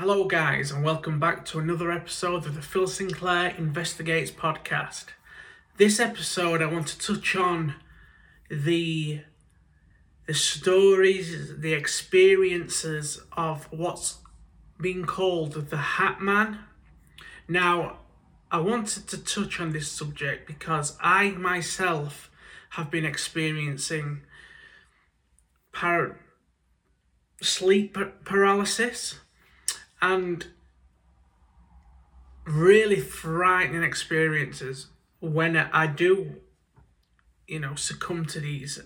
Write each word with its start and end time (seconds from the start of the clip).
Hello, 0.00 0.24
guys, 0.24 0.70
and 0.70 0.82
welcome 0.82 1.20
back 1.20 1.44
to 1.44 1.58
another 1.58 1.92
episode 1.92 2.46
of 2.46 2.54
the 2.54 2.62
Phil 2.62 2.86
Sinclair 2.86 3.54
Investigates 3.58 4.30
podcast. 4.30 5.08
This 5.76 6.00
episode, 6.00 6.62
I 6.62 6.72
want 6.72 6.86
to 6.86 6.98
touch 6.98 7.36
on 7.36 7.74
the 8.50 9.20
the 10.26 10.32
stories, 10.32 11.58
the 11.58 11.74
experiences 11.74 13.20
of 13.36 13.70
what's 13.70 14.20
being 14.80 15.04
called 15.04 15.52
the 15.68 15.76
Hat 15.76 16.22
Man. 16.22 16.60
Now, 17.46 17.98
I 18.50 18.56
wanted 18.56 19.06
to 19.08 19.18
touch 19.18 19.60
on 19.60 19.72
this 19.72 19.92
subject 19.92 20.46
because 20.46 20.96
I 20.98 21.32
myself 21.32 22.30
have 22.70 22.90
been 22.90 23.04
experiencing 23.04 24.22
par- 25.74 26.18
sleep 27.42 27.98
paralysis 28.24 29.18
and 30.02 30.46
really 32.46 33.00
frightening 33.00 33.82
experiences 33.82 34.88
when 35.20 35.56
I 35.56 35.86
do, 35.86 36.36
you 37.46 37.60
know, 37.60 37.74
succumb 37.74 38.26
to 38.26 38.40
these 38.40 38.80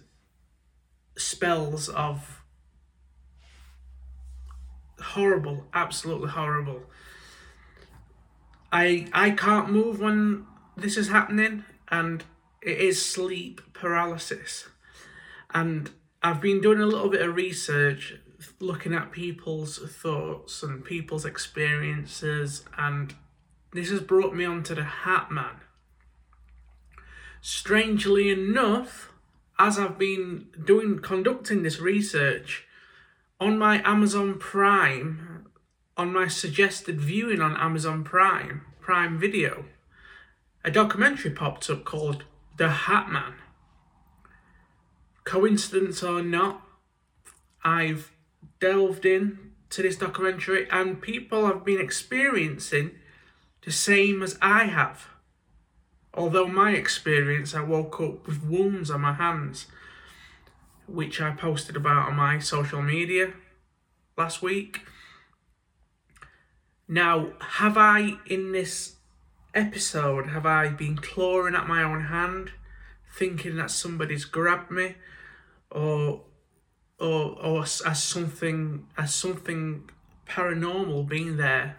spells 1.16 1.88
of 1.88 2.42
horrible, 5.00 5.66
absolutely 5.72 6.30
horrible. 6.30 6.82
I 8.72 9.06
I 9.12 9.30
can't 9.30 9.70
move 9.70 10.00
when 10.00 10.46
this 10.76 10.96
is 10.96 11.08
happening, 11.08 11.64
and 11.88 12.24
it 12.60 12.78
is 12.78 13.04
sleep 13.04 13.60
paralysis. 13.72 14.68
And 15.52 15.90
I've 16.22 16.40
been 16.40 16.60
doing 16.60 16.80
a 16.80 16.86
little 16.86 17.08
bit 17.08 17.22
of 17.22 17.36
research, 17.36 18.14
looking 18.60 18.94
at 18.94 19.12
people's 19.12 19.78
thoughts 19.78 20.62
and 20.62 20.84
people's 20.84 21.24
experiences, 21.24 22.64
and 22.76 23.14
this 23.72 23.90
has 23.90 24.00
brought 24.00 24.34
me 24.34 24.44
onto 24.44 24.74
the 24.74 24.84
Hat 24.84 25.30
Man. 25.30 25.56
Strangely 27.40 28.30
enough, 28.30 29.12
as 29.58 29.78
I've 29.78 29.98
been 29.98 30.46
doing 30.64 30.98
conducting 30.98 31.62
this 31.62 31.80
research 31.80 32.66
on 33.40 33.58
my 33.58 33.82
Amazon 33.88 34.38
Prime, 34.38 35.46
on 35.96 36.12
my 36.12 36.28
suggested 36.28 37.00
viewing 37.00 37.40
on 37.40 37.56
Amazon 37.56 38.04
Prime, 38.04 38.62
Prime 38.80 39.18
Video, 39.18 39.66
a 40.64 40.70
documentary 40.70 41.30
popped 41.30 41.68
up 41.68 41.84
called 41.84 42.24
The 42.56 42.68
Hat 42.68 43.10
Man. 43.10 43.34
Coincidence 45.24 46.02
or 46.02 46.22
not, 46.22 46.62
I've 47.62 48.13
delved 48.64 49.04
in 49.04 49.38
to 49.68 49.82
this 49.82 49.96
documentary 49.96 50.66
and 50.70 51.02
people 51.02 51.44
have 51.44 51.66
been 51.66 51.78
experiencing 51.78 52.92
the 53.62 53.70
same 53.70 54.22
as 54.22 54.38
I 54.40 54.64
have. 54.64 55.08
Although 56.14 56.48
my 56.48 56.70
experience, 56.70 57.54
I 57.54 57.60
woke 57.60 58.00
up 58.00 58.26
with 58.26 58.42
wounds 58.42 58.90
on 58.90 59.02
my 59.02 59.12
hands, 59.12 59.66
which 60.86 61.20
I 61.20 61.32
posted 61.32 61.76
about 61.76 62.08
on 62.08 62.16
my 62.16 62.38
social 62.38 62.80
media 62.80 63.34
last 64.16 64.40
week. 64.40 64.80
Now, 66.88 67.32
have 67.58 67.76
I 67.76 68.14
in 68.24 68.52
this 68.52 68.96
episode, 69.52 70.28
have 70.28 70.46
I 70.46 70.68
been 70.68 70.96
clawing 70.96 71.54
at 71.54 71.68
my 71.68 71.82
own 71.82 72.04
hand, 72.04 72.52
thinking 73.14 73.56
that 73.56 73.70
somebody's 73.70 74.24
grabbed 74.24 74.70
me, 74.70 74.94
or 75.70 76.22
or 77.04 77.38
or 77.42 77.62
as 77.62 78.02
something 78.02 78.86
as 78.96 79.14
something 79.14 79.88
paranormal 80.26 81.06
being 81.06 81.36
there 81.36 81.76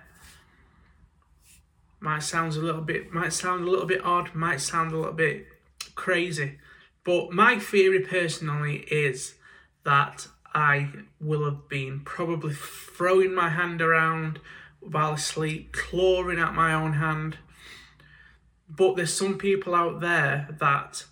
might 1.99 2.19
sound 2.19 2.53
a 2.53 2.59
little 2.59 2.81
bit 2.81 3.11
might 3.11 3.33
sound 3.33 3.67
a 3.67 3.69
little 3.69 3.87
bit 3.87 4.05
odd, 4.05 4.35
might 4.35 4.61
sound 4.61 4.91
a 4.91 4.97
little 4.97 5.13
bit 5.13 5.47
crazy. 5.95 6.59
But 7.03 7.31
my 7.31 7.59
theory 7.59 8.01
personally 8.01 8.85
is 8.91 9.35
that 9.83 10.27
I 10.53 10.89
will 11.19 11.43
have 11.45 11.67
been 11.67 12.01
probably 12.01 12.53
throwing 12.53 13.33
my 13.33 13.49
hand 13.49 13.81
around 13.81 14.39
while 14.79 15.13
asleep, 15.13 15.73
clawing 15.73 16.39
at 16.39 16.53
my 16.53 16.73
own 16.73 16.93
hand. 16.93 17.37
But 18.69 18.95
there's 18.95 19.13
some 19.13 19.37
people 19.37 19.73
out 19.73 19.99
there 19.99 20.47
that 20.59 21.05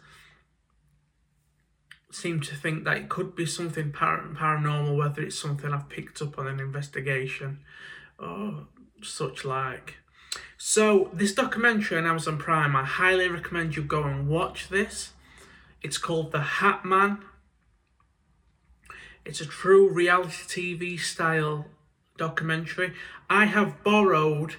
seem 2.16 2.42
to 2.42 2.56
think 2.56 2.84
that 2.84 2.98
it 2.98 3.10
could 3.10 3.36
be 3.36 3.46
something 3.46 3.92
par- 3.92 4.24
paranormal, 4.34 4.98
whether 4.98 5.22
it's 5.22 5.40
something 5.40 5.72
I've 5.72 5.90
picked 5.90 6.22
up 6.22 6.38
on 6.38 6.48
an 6.48 6.60
investigation 6.60 7.60
or 8.20 8.68
such 9.02 9.44
like. 9.44 9.96
So, 10.58 11.10
this 11.14 11.34
documentary 11.34 11.98
on 11.98 12.06
Amazon 12.06 12.38
Prime, 12.38 12.76
I 12.76 12.84
highly 12.84 13.28
recommend 13.28 13.76
you 13.76 13.84
go 13.84 14.04
and 14.04 14.28
watch 14.28 14.70
this. 14.70 15.12
It's 15.82 15.98
called 15.98 16.32
The 16.32 16.42
Hat 16.42 16.86
Man. 16.86 17.20
It's 19.26 19.42
a 19.42 19.46
true 19.46 19.90
reality 19.90 20.78
TV 20.78 21.00
style 21.00 21.66
documentary. 22.18 22.94
I 23.30 23.46
have 23.46 23.84
borrowed 23.84 24.56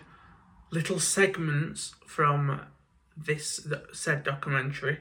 little 0.70 0.98
segments 0.98 1.94
from 2.06 2.60
this 3.16 3.66
said 3.92 4.24
documentary 4.24 4.98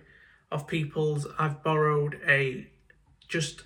of 0.53 0.67
people's. 0.67 1.27
I've 1.37 1.63
borrowed 1.63 2.19
a 2.27 2.67
just 3.27 3.63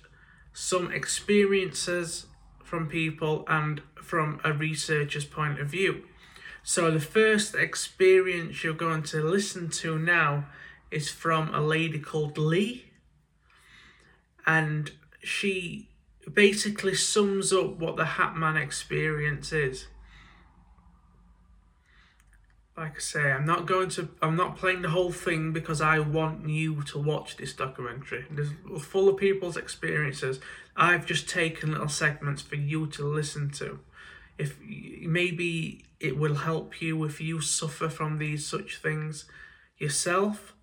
some 0.52 0.90
experiences 0.90 2.26
from 2.64 2.88
people 2.88 3.44
and 3.46 3.82
from 3.94 4.40
a 4.42 4.52
researcher's 4.52 5.24
point 5.24 5.60
of 5.60 5.68
view. 5.68 6.04
So 6.62 6.90
the 6.90 7.00
first 7.00 7.54
experience 7.54 8.62
you're 8.64 8.74
going 8.74 9.02
to 9.04 9.22
listen 9.22 9.70
to 9.70 9.98
now 9.98 10.46
is 10.90 11.10
from 11.10 11.54
a 11.54 11.60
lady 11.60 11.98
called 11.98 12.36
Lee. 12.36 12.86
And 14.46 14.90
she 15.22 15.88
basically 16.32 16.94
sums 16.94 17.52
up 17.52 17.78
what 17.78 17.96
the 17.96 18.04
Hatman 18.04 18.60
experience 18.60 19.52
is. 19.52 19.86
Like 22.78 22.96
I 22.96 23.00
say, 23.00 23.32
I'm 23.32 23.44
not 23.44 23.66
going 23.66 23.88
to 23.90 24.08
I'm 24.22 24.36
not 24.36 24.56
playing 24.56 24.82
the 24.82 24.90
whole 24.90 25.10
thing 25.10 25.52
because 25.52 25.80
I 25.80 25.98
want 25.98 26.48
you 26.48 26.82
to 26.84 26.98
watch 26.98 27.36
this 27.36 27.52
documentary. 27.52 28.24
It's 28.36 28.84
full 28.84 29.08
of 29.08 29.16
people's 29.16 29.56
experiences. 29.56 30.38
I've 30.76 31.04
just 31.04 31.28
taken 31.28 31.72
little 31.72 31.88
segments 31.88 32.40
for 32.40 32.54
you 32.54 32.86
to 32.86 33.04
listen 33.04 33.50
to 33.50 33.80
if 34.38 34.56
maybe 34.60 35.84
it 35.98 36.16
will 36.16 36.36
help 36.36 36.80
you 36.80 37.02
if 37.04 37.20
you 37.20 37.40
suffer 37.40 37.88
from 37.88 38.18
these 38.18 38.46
such 38.46 38.76
things 38.76 39.24
yourself. 39.76 40.54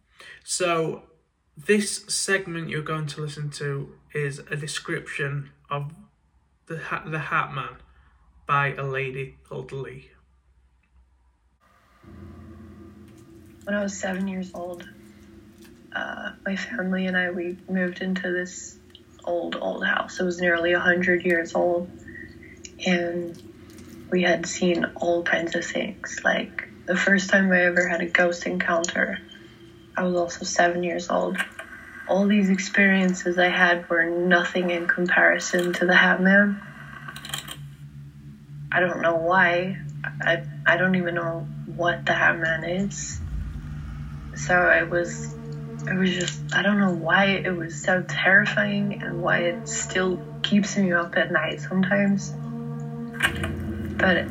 So, 0.43 1.03
this 1.57 2.05
segment 2.07 2.69
you're 2.69 2.81
going 2.81 3.07
to 3.07 3.21
listen 3.21 3.49
to 3.51 3.93
is 4.13 4.39
a 4.39 4.55
description 4.55 5.51
of 5.69 5.93
the 6.67 6.77
Hat, 6.77 7.03
the 7.11 7.19
Hat 7.19 7.53
Man 7.53 7.75
by 8.47 8.73
a 8.73 8.83
lady 8.83 9.35
called 9.43 9.73
Lee. 9.73 10.11
When 13.65 13.73
I 13.73 13.81
was 13.81 13.97
seven 13.97 14.27
years 14.27 14.51
old, 14.53 14.87
uh, 15.91 16.33
my 16.45 16.55
family 16.55 17.07
and 17.07 17.17
I 17.17 17.31
we 17.31 17.57
moved 17.67 17.99
into 18.01 18.31
this 18.31 18.77
old 19.23 19.55
old 19.59 19.83
house. 19.83 20.19
It 20.19 20.23
was 20.23 20.39
nearly 20.39 20.73
a 20.73 20.79
hundred 20.79 21.25
years 21.25 21.55
old, 21.55 21.89
and 22.85 23.41
we 24.11 24.21
had 24.21 24.45
seen 24.45 24.85
all 24.95 25.23
kinds 25.23 25.55
of 25.55 25.65
things. 25.65 26.19
Like 26.23 26.67
the 26.85 26.95
first 26.95 27.31
time 27.31 27.51
I 27.51 27.63
ever 27.63 27.87
had 27.87 28.01
a 28.01 28.05
ghost 28.05 28.45
encounter, 28.45 29.17
I 29.97 30.03
was 30.03 30.15
also 30.15 30.45
seven 30.45 30.83
years 30.83 31.09
old. 31.09 31.37
All 32.07 32.27
these 32.27 32.51
experiences 32.51 33.39
I 33.39 33.49
had 33.49 33.89
were 33.89 34.05
nothing 34.05 34.69
in 34.69 34.85
comparison 34.85 35.73
to 35.73 35.87
the 35.87 35.95
Hat 35.95 36.21
Man. 36.21 36.61
I 38.71 38.79
don't 38.79 39.01
know 39.01 39.15
why. 39.15 39.79
I, 40.21 40.43
I 40.67 40.77
don't 40.77 40.93
even 40.93 41.15
know 41.15 41.47
what 41.75 42.05
the 42.05 42.13
Hat 42.13 42.37
Man 42.37 42.63
is. 42.63 43.19
So 44.35 44.53
I 44.53 44.83
was, 44.83 45.33
it 45.87 45.93
was 45.93 46.11
just, 46.11 46.39
I 46.53 46.61
don't 46.61 46.79
know 46.79 46.93
why 46.93 47.25
it 47.25 47.55
was 47.55 47.81
so 47.81 48.03
terrifying 48.03 49.01
and 49.01 49.21
why 49.21 49.39
it 49.39 49.67
still 49.67 50.21
keeps 50.43 50.77
me 50.77 50.91
up 50.91 51.15
at 51.17 51.31
night 51.31 51.61
sometimes 51.61 52.33
but 53.97 54.17
it, 54.17 54.27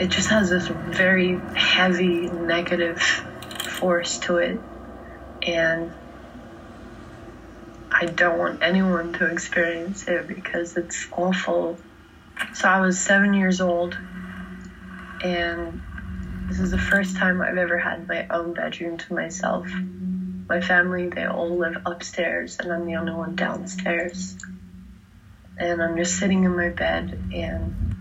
it 0.00 0.08
just 0.08 0.28
has 0.28 0.50
this 0.50 0.66
very 0.66 1.38
heavy 1.54 2.28
negative 2.28 3.00
force 3.00 4.18
to 4.18 4.38
it 4.38 4.58
and 5.42 5.92
I 7.92 8.06
don't 8.06 8.38
want 8.38 8.62
anyone 8.62 9.12
to 9.14 9.26
experience 9.26 10.06
it 10.08 10.28
because 10.28 10.76
it's 10.76 11.06
awful. 11.12 11.78
So 12.54 12.68
I 12.68 12.80
was 12.80 12.98
seven 12.98 13.34
years 13.34 13.60
old, 13.60 13.98
and 15.22 15.82
this 16.50 16.58
is 16.58 16.72
the 16.72 16.78
first 16.78 17.16
time 17.16 17.40
I've 17.40 17.56
ever 17.56 17.78
had 17.78 18.08
my 18.08 18.26
own 18.28 18.54
bedroom 18.54 18.98
to 18.98 19.14
myself. 19.14 19.68
My 20.48 20.60
family, 20.60 21.08
they 21.08 21.24
all 21.24 21.56
live 21.56 21.76
upstairs, 21.86 22.58
and 22.58 22.72
I'm 22.72 22.86
the 22.86 22.96
only 22.96 23.12
one 23.12 23.36
downstairs. 23.36 24.36
And 25.56 25.80
I'm 25.80 25.96
just 25.96 26.18
sitting 26.18 26.42
in 26.42 26.56
my 26.56 26.70
bed, 26.70 27.30
and 27.32 27.94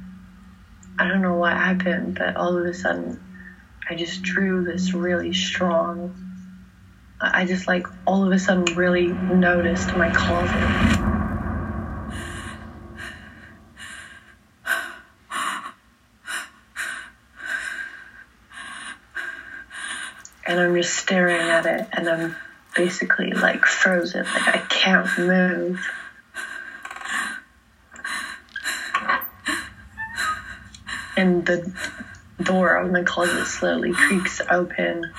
I 0.98 1.08
don't 1.08 1.22
know 1.22 1.36
what 1.36 1.54
happened, 1.54 2.18
but 2.18 2.38
all 2.38 2.58
of 2.58 2.66
a 2.66 2.74
sudden, 2.74 3.22
I 3.88 3.94
just 3.94 4.24
drew 4.24 4.64
this 4.64 4.96
really 4.96 5.32
strong. 5.32 6.16
I 7.22 7.46
just 7.46 7.68
like 7.68 7.86
all 8.08 8.26
of 8.26 8.32
a 8.32 8.40
sudden 8.40 8.76
really 8.76 9.06
noticed 9.06 9.96
my 9.96 10.10
closet. 10.10 11.19
And 20.50 20.60
I'm 20.60 20.76
just 20.76 20.96
staring 20.96 21.40
at 21.40 21.68
it 21.68 21.88
and 21.94 22.10
I'm 22.10 22.36
basically 22.76 23.32
like 23.34 23.66
frozen, 23.66 24.26
like 24.26 24.48
I 24.48 24.58
can't 24.68 25.08
move. 25.20 25.88
And 31.16 31.46
the 31.46 31.72
door 32.42 32.78
of 32.78 32.92
my 32.92 33.04
closet 33.04 33.46
slowly 33.46 33.94
creaks 33.94 34.42
open. 34.50 35.14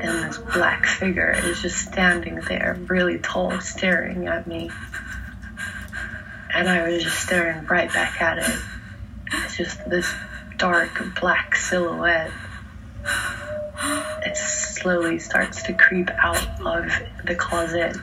And 0.00 0.22
this 0.22 0.38
black 0.38 0.86
figure 0.86 1.34
is 1.36 1.62
just 1.62 1.78
standing 1.78 2.36
there, 2.42 2.78
really 2.86 3.18
tall, 3.18 3.60
staring 3.60 4.28
at 4.28 4.46
me 4.46 4.70
and 6.58 6.68
I 6.68 6.88
was 6.88 7.04
just 7.04 7.20
staring 7.20 7.64
right 7.66 7.92
back 7.92 8.20
at 8.20 8.38
it. 8.38 8.58
It's 9.32 9.56
just 9.56 9.88
this 9.88 10.12
dark 10.56 10.90
black 11.20 11.54
silhouette. 11.54 12.32
It 14.26 14.36
slowly 14.36 15.20
starts 15.20 15.62
to 15.62 15.72
creep 15.72 16.10
out 16.20 16.44
of 16.66 16.90
the 17.24 17.36
closet. 17.36 17.96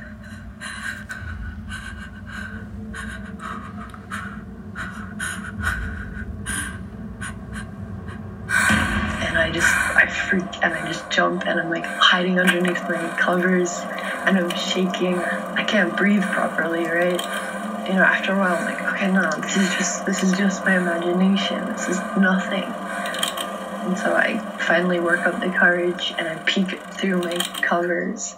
And 9.19 9.37
I 9.37 9.51
just, 9.51 9.67
I 9.67 10.07
freak 10.07 10.63
and 10.63 10.73
I 10.73 10.87
just 10.87 11.09
jump 11.11 11.45
and 11.45 11.59
I'm 11.59 11.69
like 11.69 11.83
hiding 11.83 12.39
underneath 12.39 12.81
my 12.83 13.17
covers 13.19 13.81
and 14.25 14.37
I'm 14.37 14.49
shaking. 14.51 15.17
I 15.17 15.65
can't 15.65 15.95
breathe 15.97 16.23
properly, 16.23 16.85
right? 16.85 17.44
You 17.87 17.93
know, 17.93 18.03
after 18.03 18.33
a 18.33 18.37
while, 18.39 18.55
I'm 18.55 18.65
like, 18.65 18.81
okay, 18.93 19.11
no, 19.11 19.29
this 19.41 19.57
is 19.57 19.69
just 19.75 20.05
this 20.05 20.23
is 20.23 20.37
just 20.37 20.65
my 20.65 20.77
imagination. 20.77 21.65
This 21.67 21.89
is 21.89 21.99
nothing. 22.17 22.63
And 22.63 23.97
so 23.97 24.15
I 24.15 24.39
finally 24.59 24.99
work 24.99 25.27
up 25.27 25.39
the 25.39 25.49
courage 25.49 26.13
and 26.17 26.27
I 26.27 26.35
peek 26.43 26.79
through 26.95 27.21
my 27.21 27.37
covers. 27.61 28.35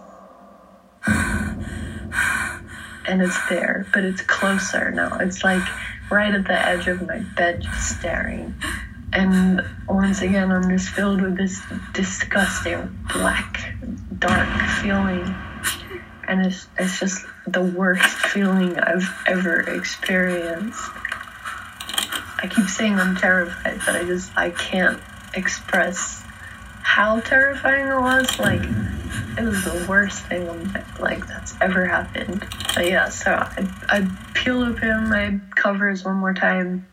And 3.10 3.22
it's 3.22 3.48
there, 3.48 3.88
but 3.94 4.04
it's 4.04 4.22
closer 4.22 4.92
now. 4.92 5.20
It's 5.20 5.42
like 5.42 5.64
right 6.12 6.34
at 6.34 6.46
the 6.46 6.68
edge 6.68 6.88
of 6.90 7.08
my 7.08 7.20
bed, 7.20 7.62
just 7.62 8.00
staring. 8.00 8.54
And 9.14 9.62
once 9.88 10.22
again, 10.22 10.52
I'm 10.52 10.70
just 10.70 10.90
filled 10.90 11.22
with 11.22 11.38
this 11.38 11.62
disgusting, 11.94 13.00
black, 13.14 13.74
dark 14.20 14.50
feeling 14.82 15.34
and 16.28 16.46
it's, 16.46 16.68
it's 16.78 17.00
just 17.00 17.26
the 17.48 17.62
worst 17.62 18.04
feeling 18.04 18.78
I've 18.80 19.10
ever 19.26 19.62
experienced. 19.62 20.82
I 22.40 22.48
keep 22.48 22.66
saying 22.66 23.00
I'm 23.00 23.16
terrified, 23.16 23.80
but 23.86 23.96
I 23.96 24.04
just 24.04 24.36
I 24.38 24.52
can't 24.52 25.00
express 25.34 26.24
how 26.84 27.20
terrifying 27.20 27.88
it 27.88 28.00
was. 28.00 28.40
Like 28.40 28.62
it 29.38 29.44
was 29.44 29.64
the 29.64 29.86
worst 29.90 30.24
thing 30.26 30.74
like 31.00 31.26
that's 31.28 31.56
ever 31.62 31.86
happened. 31.86 32.46
But 32.76 32.88
yeah, 32.88 33.10
so 33.10 33.32
I 33.32 33.68
I 33.90 34.08
peel 34.34 34.62
open 34.62 35.10
my 35.10 35.40
covers 35.56 36.04
one 36.04 36.18
more 36.18 36.34
time. 36.34 36.86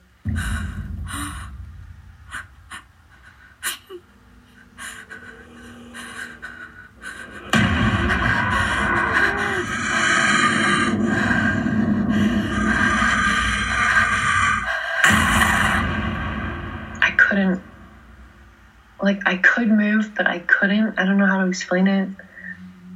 Like 19.05 19.21
I 19.27 19.37
could 19.37 19.69
move, 19.69 20.15
but 20.17 20.27
I 20.27 20.39
couldn't. 20.39 20.99
I 20.99 21.05
don't 21.05 21.19
know 21.19 21.27
how 21.27 21.43
to 21.43 21.47
explain 21.47 21.87
it. 21.87 22.09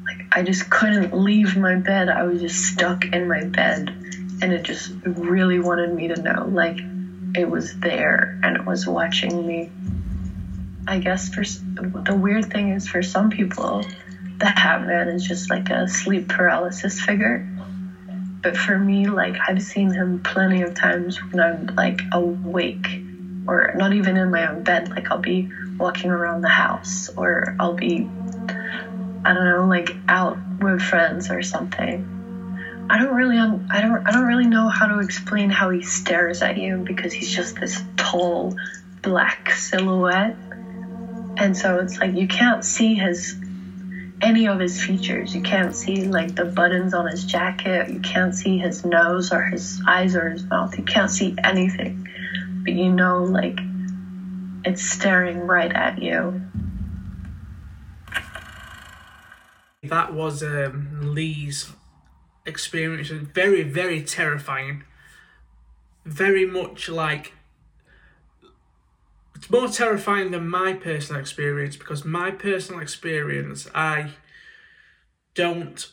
Like 0.05 0.27
I 0.33 0.43
just 0.43 0.71
couldn't 0.71 1.13
leave 1.13 1.55
my 1.55 1.77
bed. 1.77 2.09
I 2.09 2.23
was 2.23 2.41
just 2.41 2.65
stuck 2.65 3.05
in 3.05 3.29
my 3.29 3.45
bed, 3.45 3.91
and 4.41 4.53
it 4.53 4.63
just 4.63 4.91
really 5.05 5.59
wanted 5.59 5.91
me 5.91 6.09
to 6.09 6.17
know, 6.17 6.47
like 6.49 6.79
it 7.37 7.49
was 7.49 7.79
there 7.79 8.41
and 8.43 8.57
it 8.57 8.65
was 8.65 8.87
watching 8.87 9.47
me. 9.47 9.71
I 10.87 10.99
guess 10.99 11.29
for 11.29 11.45
the 11.45 12.15
weird 12.15 12.51
thing 12.51 12.71
is 12.71 12.89
for 12.89 13.03
some 13.03 13.29
people, 13.29 13.85
the 14.39 14.47
Hat 14.47 14.87
Man 14.87 15.09
is 15.09 15.23
just 15.23 15.51
like 15.51 15.69
a 15.69 15.87
sleep 15.87 16.29
paralysis 16.29 16.99
figure. 17.01 17.47
But 18.43 18.57
for 18.57 18.79
me, 18.79 19.07
like 19.07 19.37
I've 19.47 19.63
seen 19.63 19.93
him 19.93 20.23
plenty 20.23 20.63
of 20.63 20.73
times 20.73 21.19
when 21.23 21.41
I'm 21.41 21.67
like 21.77 22.01
awake 22.13 23.03
or 23.47 23.73
not 23.75 23.93
even 23.93 24.17
in 24.17 24.31
my 24.31 24.47
own 24.47 24.63
bed. 24.63 24.89
Like 24.89 25.11
I'll 25.11 25.19
be 25.19 25.51
walking 25.79 26.11
around 26.11 26.43
the 26.43 26.49
house 26.49 27.09
or 27.17 27.55
I'll 27.59 27.73
be, 27.73 28.09
I 29.25 29.33
don't 29.33 29.45
know, 29.45 29.67
like 29.69 29.91
out 30.09 30.37
with 30.61 30.81
friends 30.81 31.31
or 31.31 31.43
something. 31.43 32.87
I 32.91 32.99
don't 32.99 33.15
really, 33.15 33.39
un- 33.39 33.69
I 33.71 33.81
don't, 33.81 34.07
I 34.07 34.11
don't 34.11 34.25
really 34.25 34.47
know 34.47 34.69
how 34.69 34.87
to 34.87 35.01
explain 35.01 35.51
how 35.51 35.71
he 35.71 35.83
stares 35.83 36.43
at 36.43 36.57
you 36.57 36.79
because 36.79 37.13
he's 37.13 37.35
just 37.35 37.57
this 37.57 37.83
tall, 37.97 38.57
black 39.03 39.51
silhouette, 39.53 40.35
and 41.37 41.57
so 41.57 41.79
it's 41.79 41.99
like 41.99 42.15
you 42.15 42.27
can't 42.27 42.65
see 42.65 42.95
his 42.95 43.37
any 44.21 44.49
of 44.49 44.59
his 44.59 44.83
features. 44.83 45.35
You 45.35 45.43
can't 45.43 45.75
see 45.75 46.05
like 46.05 46.35
the 46.35 46.45
buttons 46.45 46.95
on 46.95 47.07
his 47.07 47.25
jacket. 47.25 47.89
You 47.89 48.01
can't 48.01 48.35
see 48.35 48.59
his 48.59 48.85
nose 48.85 49.33
or 49.33 49.43
his 49.43 49.81
eyes 49.87 50.17
or 50.17 50.29
his 50.31 50.43
mouth. 50.45 50.77
You 50.77 50.85
can't 50.85 51.11
see 51.11 51.35
anything. 51.43 52.09
But 52.65 52.73
you 52.73 52.91
know, 52.91 53.25
like 53.25 53.61
it's 54.69 54.83
staring 54.83 55.41
right 55.41 55.73
at 55.73 56.03
you. 56.03 56.43
That 59.83 60.13
was 60.13 60.43
um, 60.43 61.15
Lee's 61.15 61.73
experience. 62.45 63.09
Very, 63.09 63.63
very 63.63 64.03
terrifying. 64.03 64.85
Very 66.05 66.45
much 66.45 66.89
like. 66.91 67.33
It's 69.35 69.49
more 69.49 69.69
terrifying 69.69 70.33
than 70.33 70.49
my 70.49 70.75
personal 70.75 71.21
experience 71.21 71.77
because 71.77 72.05
my 72.05 72.31
personal 72.31 72.81
experience, 72.81 73.69
I 73.75 74.11
don't 75.35 75.91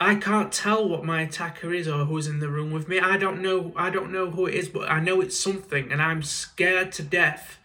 I 0.00 0.16
can't 0.16 0.52
tell 0.52 0.88
what 0.88 1.04
my 1.04 1.22
attacker 1.22 1.72
is 1.72 1.88
or 1.88 2.04
who's 2.04 2.26
in 2.26 2.40
the 2.40 2.48
room 2.48 2.72
with 2.72 2.88
me. 2.88 2.98
I 2.98 3.16
don't 3.16 3.40
know 3.40 3.72
I 3.76 3.88
don't 3.88 4.12
know 4.12 4.30
who 4.30 4.46
it 4.46 4.54
is, 4.54 4.68
but 4.68 4.90
I 4.90 5.00
know 5.00 5.20
it's 5.20 5.38
something 5.38 5.90
and 5.90 6.02
I'm 6.02 6.22
scared 6.22 6.92
to 6.92 7.02
death 7.02 7.58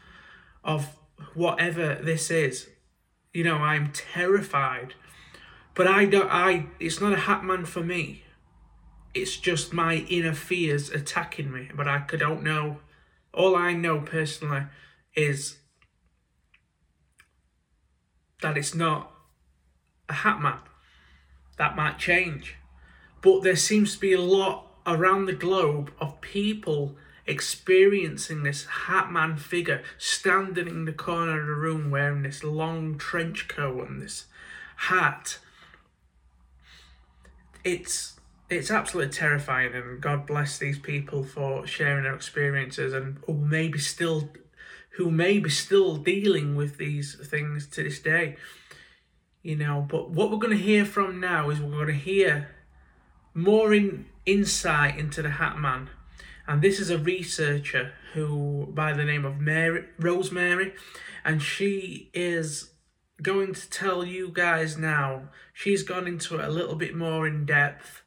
of 0.63 0.97
whatever 1.33 1.95
this 1.95 2.31
is. 2.31 2.69
You 3.33 3.43
know, 3.43 3.57
I'm 3.57 3.91
terrified. 3.91 4.93
But 5.75 5.87
I 5.87 6.05
don't 6.05 6.29
I 6.29 6.67
it's 6.79 7.01
not 7.01 7.13
a 7.13 7.21
hat 7.21 7.43
man 7.43 7.65
for 7.65 7.81
me. 7.81 8.23
It's 9.13 9.37
just 9.37 9.73
my 9.73 10.05
inner 10.09 10.33
fears 10.33 10.89
attacking 10.89 11.51
me. 11.51 11.69
But 11.75 11.87
I 11.87 12.03
don't 12.17 12.43
know 12.43 12.79
all 13.33 13.55
I 13.55 13.73
know 13.73 13.99
personally 13.99 14.63
is 15.15 15.57
that 18.41 18.57
it's 18.57 18.75
not 18.75 19.11
a 20.07 20.13
hat 20.13 20.41
man. 20.41 20.59
That 21.57 21.75
might 21.75 21.97
change. 21.97 22.55
But 23.21 23.41
there 23.41 23.55
seems 23.55 23.95
to 23.95 23.99
be 23.99 24.13
a 24.13 24.21
lot 24.21 24.67
around 24.85 25.25
the 25.25 25.33
globe 25.33 25.91
of 25.99 26.21
people 26.21 26.95
experiencing 27.25 28.43
this 28.43 28.65
hat 28.65 29.11
man 29.11 29.37
figure 29.37 29.81
standing 29.97 30.67
in 30.67 30.85
the 30.85 30.93
corner 30.93 31.39
of 31.39 31.47
the 31.47 31.53
room 31.53 31.89
wearing 31.89 32.23
this 32.23 32.43
long 32.43 32.97
trench 32.97 33.47
coat 33.47 33.87
and 33.87 34.01
this 34.01 34.25
hat. 34.75 35.39
It's 37.63 38.19
it's 38.49 38.69
absolutely 38.69 39.13
terrifying 39.13 39.73
and 39.73 40.01
God 40.01 40.25
bless 40.25 40.57
these 40.57 40.77
people 40.77 41.23
for 41.23 41.65
sharing 41.65 42.03
their 42.03 42.13
experiences 42.13 42.93
and 42.93 43.17
who 43.25 43.33
maybe 43.33 43.79
still 43.79 44.29
who 44.97 45.09
may 45.09 45.39
be 45.39 45.49
still 45.49 45.95
dealing 45.95 46.55
with 46.55 46.77
these 46.77 47.15
things 47.27 47.67
to 47.67 47.83
this 47.83 47.99
day. 47.99 48.35
You 49.41 49.55
know, 49.55 49.85
but 49.89 50.11
what 50.11 50.31
we're 50.31 50.37
going 50.37 50.57
to 50.57 50.63
hear 50.63 50.85
from 50.85 51.19
now 51.19 51.49
is 51.49 51.59
we're 51.59 51.71
going 51.71 51.87
to 51.87 51.93
hear 51.93 52.49
more 53.33 53.73
in 53.73 54.05
insight 54.25 54.97
into 54.97 55.21
the 55.21 55.31
Hat 55.31 55.57
Man 55.57 55.89
and 56.47 56.61
this 56.61 56.79
is 56.79 56.89
a 56.89 56.97
researcher 56.97 57.93
who, 58.13 58.67
by 58.73 58.93
the 58.93 59.05
name 59.05 59.25
of 59.25 59.39
Mary 59.39 59.85
Rosemary, 59.97 60.73
and 61.23 61.41
she 61.41 62.09
is 62.13 62.71
going 63.21 63.53
to 63.53 63.69
tell 63.69 64.05
you 64.05 64.29
guys 64.31 64.77
now. 64.77 65.29
She's 65.53 65.83
gone 65.83 66.07
into 66.07 66.39
it 66.39 66.45
a 66.45 66.51
little 66.51 66.75
bit 66.75 66.95
more 66.95 67.25
in 67.25 67.45
depth 67.45 68.03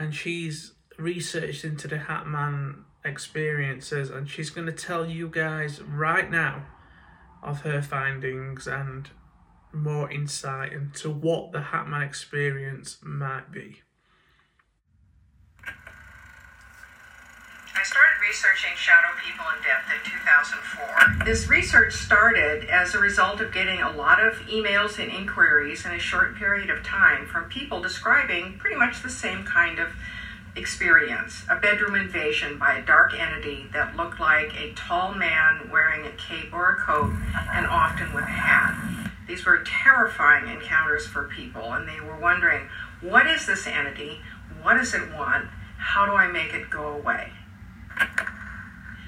and 0.00 0.14
she's 0.14 0.72
researched 0.98 1.64
into 1.64 1.88
the 1.88 1.98
Hatman 1.98 2.84
experiences 3.04 4.10
and 4.10 4.28
she's 4.28 4.50
going 4.50 4.66
to 4.66 4.72
tell 4.72 5.06
you 5.06 5.28
guys 5.28 5.82
right 5.82 6.30
now 6.30 6.66
of 7.42 7.62
her 7.62 7.82
findings 7.82 8.66
and 8.66 9.10
more 9.72 10.10
insight 10.10 10.72
into 10.72 11.10
what 11.10 11.52
the 11.52 11.60
Hatman 11.60 12.04
experience 12.04 12.98
might 13.02 13.52
be. 13.52 13.82
I 17.74 17.82
started 17.84 18.20
researching 18.20 18.76
shadow 18.76 19.08
people 19.24 19.44
in 19.56 19.62
depth 19.62 19.90
in 19.90 20.10
2004. 20.10 21.24
This 21.24 21.48
research 21.48 21.94
started 21.94 22.68
as 22.68 22.94
a 22.94 22.98
result 22.98 23.40
of 23.40 23.52
getting 23.52 23.80
a 23.80 23.92
lot 23.92 24.24
of 24.24 24.34
emails 24.48 24.98
and 24.98 25.10
inquiries 25.10 25.84
in 25.84 25.92
a 25.92 25.98
short 25.98 26.36
period 26.36 26.68
of 26.68 26.82
time 26.82 27.26
from 27.26 27.44
people 27.44 27.80
describing 27.80 28.58
pretty 28.58 28.76
much 28.76 29.02
the 29.02 29.08
same 29.10 29.44
kind 29.44 29.78
of 29.78 29.90
experience 30.56 31.44
a 31.48 31.56
bedroom 31.56 31.94
invasion 31.94 32.58
by 32.58 32.74
a 32.74 32.84
dark 32.84 33.14
entity 33.14 33.66
that 33.72 33.96
looked 33.96 34.18
like 34.18 34.52
a 34.58 34.72
tall 34.74 35.14
man 35.14 35.70
wearing 35.70 36.04
a 36.04 36.12
cape 36.12 36.52
or 36.52 36.70
a 36.70 36.76
coat 36.76 37.12
and 37.52 37.66
often 37.66 38.12
with 38.12 38.24
a 38.24 38.26
hat. 38.26 38.74
These 39.28 39.46
were 39.46 39.62
terrifying 39.64 40.48
encounters 40.48 41.06
for 41.06 41.28
people, 41.28 41.72
and 41.72 41.88
they 41.88 42.00
were 42.00 42.18
wondering 42.18 42.68
what 43.00 43.28
is 43.28 43.46
this 43.46 43.66
entity? 43.68 44.18
What 44.60 44.74
does 44.74 44.92
it 44.92 45.14
want? 45.14 45.46
How 45.78 46.04
do 46.04 46.12
I 46.12 46.26
make 46.26 46.52
it 46.52 46.68
go 46.68 46.88
away? 46.88 47.30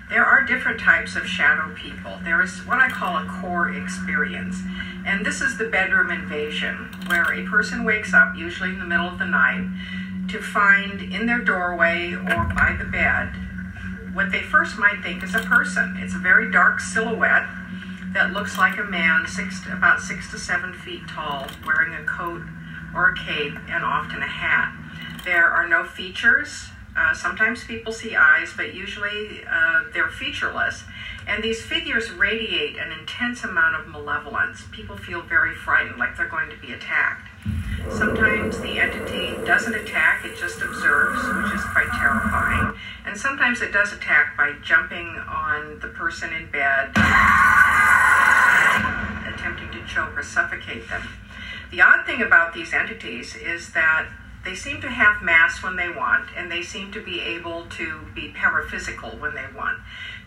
There 0.08 0.24
are 0.24 0.42
different 0.44 0.78
types 0.78 1.16
of 1.16 1.26
shadow 1.26 1.74
people. 1.74 2.18
There 2.22 2.42
is 2.42 2.66
what 2.66 2.78
I 2.78 2.90
call 2.90 3.16
a 3.16 3.26
core 3.26 3.72
experience. 3.72 4.60
And 5.06 5.24
this 5.24 5.40
is 5.40 5.56
the 5.56 5.68
bedroom 5.68 6.10
invasion, 6.10 6.90
where 7.06 7.32
a 7.32 7.48
person 7.48 7.84
wakes 7.84 8.12
up, 8.12 8.36
usually 8.36 8.70
in 8.70 8.78
the 8.78 8.84
middle 8.84 9.08
of 9.08 9.18
the 9.18 9.24
night, 9.24 9.66
to 10.28 10.40
find 10.40 11.00
in 11.00 11.26
their 11.26 11.40
doorway 11.40 12.12
or 12.12 12.44
by 12.54 12.76
the 12.78 12.84
bed 12.84 13.32
what 14.12 14.30
they 14.30 14.42
first 14.42 14.76
might 14.76 15.02
think 15.02 15.22
is 15.22 15.34
a 15.34 15.40
person. 15.40 15.96
It's 15.98 16.14
a 16.14 16.18
very 16.18 16.50
dark 16.50 16.80
silhouette 16.80 17.48
that 18.12 18.32
looks 18.32 18.58
like 18.58 18.78
a 18.78 18.84
man, 18.84 19.26
six, 19.26 19.62
to, 19.64 19.72
about 19.72 20.00
six 20.00 20.30
to 20.30 20.38
seven 20.38 20.74
feet 20.74 21.08
tall, 21.08 21.46
wearing 21.64 21.94
a 21.94 22.04
coat 22.04 22.42
or 22.94 23.10
a 23.10 23.16
cape 23.16 23.56
and 23.70 23.82
often 23.82 24.22
a 24.22 24.28
hat. 24.28 24.74
There 25.24 25.46
are 25.46 25.66
no 25.66 25.84
features. 25.84 26.68
Uh, 26.94 27.14
sometimes 27.14 27.64
people 27.64 27.92
see 27.92 28.14
eyes, 28.14 28.52
but 28.56 28.74
usually 28.74 29.42
uh, 29.50 29.84
they're 29.94 30.10
featureless. 30.10 30.84
And 31.26 31.42
these 31.42 31.62
figures 31.64 32.10
radiate 32.10 32.76
an 32.76 32.92
intense 32.92 33.44
amount 33.44 33.76
of 33.76 33.88
malevolence. 33.88 34.64
People 34.72 34.96
feel 34.96 35.22
very 35.22 35.54
frightened, 35.54 35.98
like 35.98 36.16
they're 36.16 36.28
going 36.28 36.50
to 36.50 36.56
be 36.56 36.72
attacked. 36.72 37.28
Sometimes 37.90 38.60
the 38.60 38.78
entity 38.78 39.34
doesn't 39.44 39.74
attack, 39.74 40.24
it 40.24 40.38
just 40.38 40.60
observes, 40.60 41.18
which 41.18 41.54
is 41.54 41.64
quite 41.64 41.88
terrifying. 41.98 42.78
And 43.06 43.16
sometimes 43.16 43.60
it 43.62 43.72
does 43.72 43.92
attack 43.92 44.36
by 44.36 44.54
jumping 44.62 45.06
on 45.28 45.80
the 45.80 45.88
person 45.88 46.32
in 46.32 46.50
bed, 46.50 46.90
attempting 49.26 49.70
to 49.72 49.84
choke 49.86 50.16
or 50.16 50.22
suffocate 50.22 50.88
them. 50.88 51.08
The 51.70 51.80
odd 51.80 52.06
thing 52.06 52.22
about 52.22 52.54
these 52.54 52.72
entities 52.72 53.34
is 53.34 53.72
that 53.72 54.08
they 54.44 54.54
seem 54.54 54.80
to 54.80 54.90
have 54.90 55.22
mass 55.22 55.62
when 55.62 55.76
they 55.76 55.88
want, 55.88 56.30
and 56.36 56.50
they 56.50 56.62
seem 56.62 56.90
to 56.92 57.00
be 57.00 57.20
able 57.20 57.66
to 57.66 58.00
be 58.14 58.32
paraphysical 58.32 59.18
when 59.20 59.34
they 59.34 59.46
want. 59.54 59.78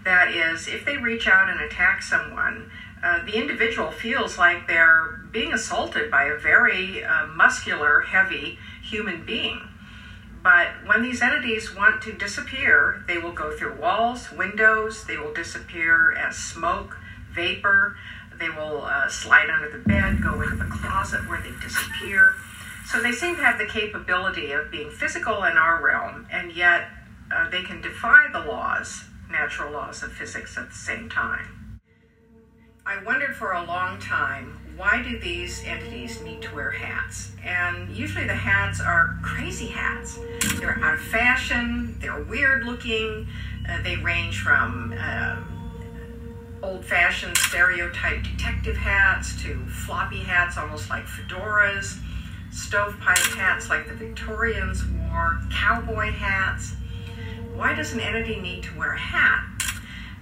That 0.04 0.30
is, 0.30 0.68
if 0.68 0.86
they 0.86 0.98
reach 0.98 1.28
out 1.28 1.50
and 1.50 1.60
attack 1.60 2.02
someone, 2.02 2.72
uh, 3.04 3.26
the 3.26 3.36
individual 3.36 3.92
feels 3.92 4.38
like 4.38 4.68
they're 4.68 5.20
being 5.32 5.54
assaulted 5.54 6.10
by 6.10 6.26
a 6.26 6.38
very 6.38 7.04
uh, 7.04 7.28
muscular, 7.28 8.02
heavy 8.02 8.58
human 8.82 9.26
being. 9.26 9.68
But 10.42 10.68
when 10.86 11.02
these 11.02 11.22
entities 11.22 11.76
want 11.76 12.04
to 12.04 12.14
disappear, 12.14 13.04
they 13.08 13.18
will 13.18 13.32
go 13.32 13.56
through 13.58 13.76
walls, 13.76 14.32
windows, 14.32 15.04
they 15.06 15.18
will 15.18 15.34
disappear 15.34 16.14
as 16.14 16.38
smoke, 16.38 16.98
vapor, 17.32 17.98
they 18.38 18.50
will 18.50 18.86
uh, 18.86 19.10
slide 19.10 19.50
under 19.50 19.70
the 19.70 19.80
bed, 19.80 20.22
go 20.22 20.42
into 20.42 20.56
the 20.56 20.66
closet 20.66 21.28
where 21.28 21.42
they 21.42 21.52
disappear. 21.62 22.36
So 22.86 23.02
they 23.02 23.12
seem 23.12 23.36
to 23.36 23.42
have 23.42 23.58
the 23.58 23.66
capability 23.66 24.52
of 24.52 24.70
being 24.70 24.92
physical 24.92 25.44
in 25.44 25.58
our 25.58 25.84
realm, 25.84 26.28
and 26.32 26.52
yet 26.56 26.88
uh, 27.34 27.50
they 27.50 27.64
can 27.64 27.82
defy 27.82 28.28
the 28.32 28.40
laws, 28.40 29.06
natural 29.30 29.72
laws 29.72 30.04
of 30.04 30.12
physics 30.12 30.56
at 30.58 30.70
the 30.70 30.76
same 30.76 31.10
time. 31.10 31.80
I 32.86 33.04
wondered 33.04 33.36
for 33.36 33.54
a 33.54 33.66
long 33.66 34.00
time 34.00 34.60
why 34.78 35.02
do 35.02 35.18
these 35.18 35.64
entities 35.64 36.22
need 36.22 36.42
to 36.44 36.54
wear 36.54 36.70
hats? 36.70 37.32
And 37.44 37.90
usually 37.96 38.28
the 38.28 38.36
hats 38.36 38.82
are 38.82 39.18
crazy 39.24 39.68
hats. 39.68 40.20
They're 40.60 40.78
out 40.84 40.96
of 40.96 41.00
fashion, 41.00 41.98
they're 42.00 42.22
weird 42.24 42.66
looking, 42.66 43.28
uh, 43.68 43.82
they 43.82 43.96
range 43.96 44.42
from 44.42 44.94
uh, 45.00 45.38
old 46.62 46.86
fashioned 46.86 47.38
stereotype 47.38 48.24
detective 48.24 48.76
hats 48.76 49.42
to 49.44 49.66
floppy 49.66 50.20
hats, 50.20 50.58
almost 50.58 50.90
like 50.90 51.06
fedoras 51.06 52.00
stovepipe 52.56 53.18
hats 53.36 53.70
like 53.70 53.88
the 53.88 53.94
Victorians 53.94 54.84
wore, 54.86 55.42
cowboy 55.52 56.12
hats. 56.12 56.74
Why 57.54 57.74
does 57.74 57.94
an 57.94 58.00
entity 58.00 58.40
need 58.40 58.64
to 58.64 58.78
wear 58.78 58.94
a 58.94 59.00
hat? 59.00 59.44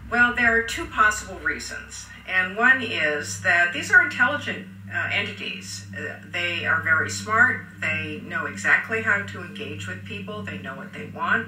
Well, 0.09 0.35
there 0.35 0.57
are 0.57 0.63
two 0.63 0.85
possible 0.85 1.39
reasons. 1.39 2.07
And 2.27 2.57
one 2.57 2.81
is 2.81 3.41
that 3.41 3.73
these 3.73 3.91
are 3.91 4.01
intelligent 4.03 4.67
uh, 4.93 5.09
entities. 5.11 5.85
Uh, 5.95 6.19
they 6.31 6.65
are 6.65 6.81
very 6.81 7.09
smart. 7.09 7.67
They 7.79 8.21
know 8.25 8.47
exactly 8.47 9.01
how 9.01 9.23
to 9.23 9.41
engage 9.41 9.87
with 9.87 10.03
people. 10.05 10.41
They 10.41 10.57
know 10.57 10.75
what 10.75 10.91
they 10.91 11.05
want. 11.05 11.47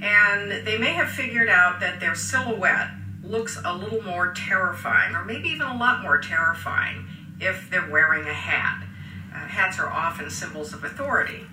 And 0.00 0.66
they 0.66 0.78
may 0.78 0.92
have 0.94 1.10
figured 1.10 1.48
out 1.48 1.78
that 1.80 2.00
their 2.00 2.16
silhouette 2.16 2.90
looks 3.22 3.60
a 3.64 3.76
little 3.76 4.02
more 4.02 4.32
terrifying, 4.32 5.14
or 5.14 5.24
maybe 5.24 5.48
even 5.50 5.66
a 5.66 5.76
lot 5.76 6.02
more 6.02 6.18
terrifying, 6.18 7.06
if 7.40 7.70
they're 7.70 7.88
wearing 7.88 8.28
a 8.28 8.34
hat 8.34 8.84
hats 9.32 9.78
are 9.78 9.88
often 9.88 10.30
symbols 10.30 10.72
of 10.72 10.84
authority. 10.84 11.46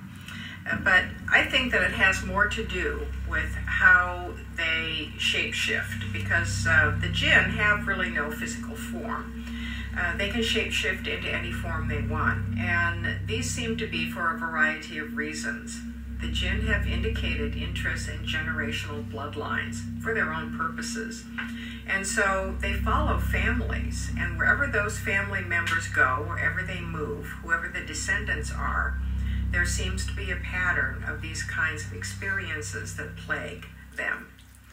Uh, 0.70 0.78
but 0.84 1.04
I 1.32 1.46
think 1.46 1.72
that 1.72 1.82
it 1.82 1.92
has 1.92 2.24
more 2.24 2.48
to 2.48 2.66
do 2.66 3.08
with 3.30 3.54
how 3.66 4.34
they 4.56 5.10
shapeshift 5.18 6.12
because 6.12 6.68
uh, 6.68 6.98
the 7.02 7.10
jinn 7.10 7.52
have 7.52 7.88
really 7.88 8.10
no 8.10 8.32
physical 8.32 8.76
form. 8.76 9.46
Uh, 9.98 10.16
they 10.18 10.30
can 10.30 10.42
shapeshift 10.42 11.08
into 11.08 11.30
any 11.30 11.52
form 11.52 11.88
they 11.88 12.02
want, 12.02 12.58
and 12.58 13.28
these 13.28 13.50
seem 13.50 13.76
to 13.78 13.88
be 13.88 14.10
for 14.10 14.36
a 14.36 14.38
variety 14.38 14.98
of 14.98 15.18
reasons. 15.18 15.82
The 16.22 16.28
jinn 16.28 16.68
have 16.68 16.86
indicated 16.86 17.56
interest 17.56 18.10
in 18.10 18.20
generational 18.20 19.10
bloodlines 19.10 19.82
for 20.04 20.14
their 20.14 20.34
own 20.34 20.58
purposes. 20.58 21.24
And 21.90 22.06
so 22.06 22.56
they 22.60 22.74
follow 22.74 23.18
families, 23.18 24.12
and 24.18 24.38
wherever 24.38 24.68
those 24.68 25.00
family 25.00 25.42
members 25.42 25.88
go, 25.88 26.24
wherever 26.28 26.62
they 26.62 26.80
move, 26.80 27.26
whoever 27.42 27.68
the 27.68 27.82
descendants 27.82 28.52
are, 28.52 29.00
there 29.52 29.66
seems 29.66 30.06
to 30.06 30.14
be 30.14 30.30
a 30.30 30.36
pattern 30.36 31.04
of 31.08 31.22
these 31.22 31.42
kinds 31.42 31.86
of 31.86 31.94
experiences 31.94 32.96
that 32.98 33.18
plague 33.18 33.66
them. 33.96 34.28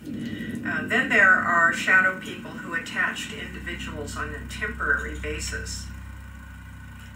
Uh, 0.04 0.86
then 0.86 1.08
there 1.08 1.32
are 1.32 1.72
shadow 1.72 2.20
people 2.20 2.50
who 2.50 2.74
attach 2.74 3.30
to 3.30 3.40
individuals 3.40 4.14
on 4.14 4.28
a 4.34 4.48
temporary 4.52 5.18
basis. 5.18 5.86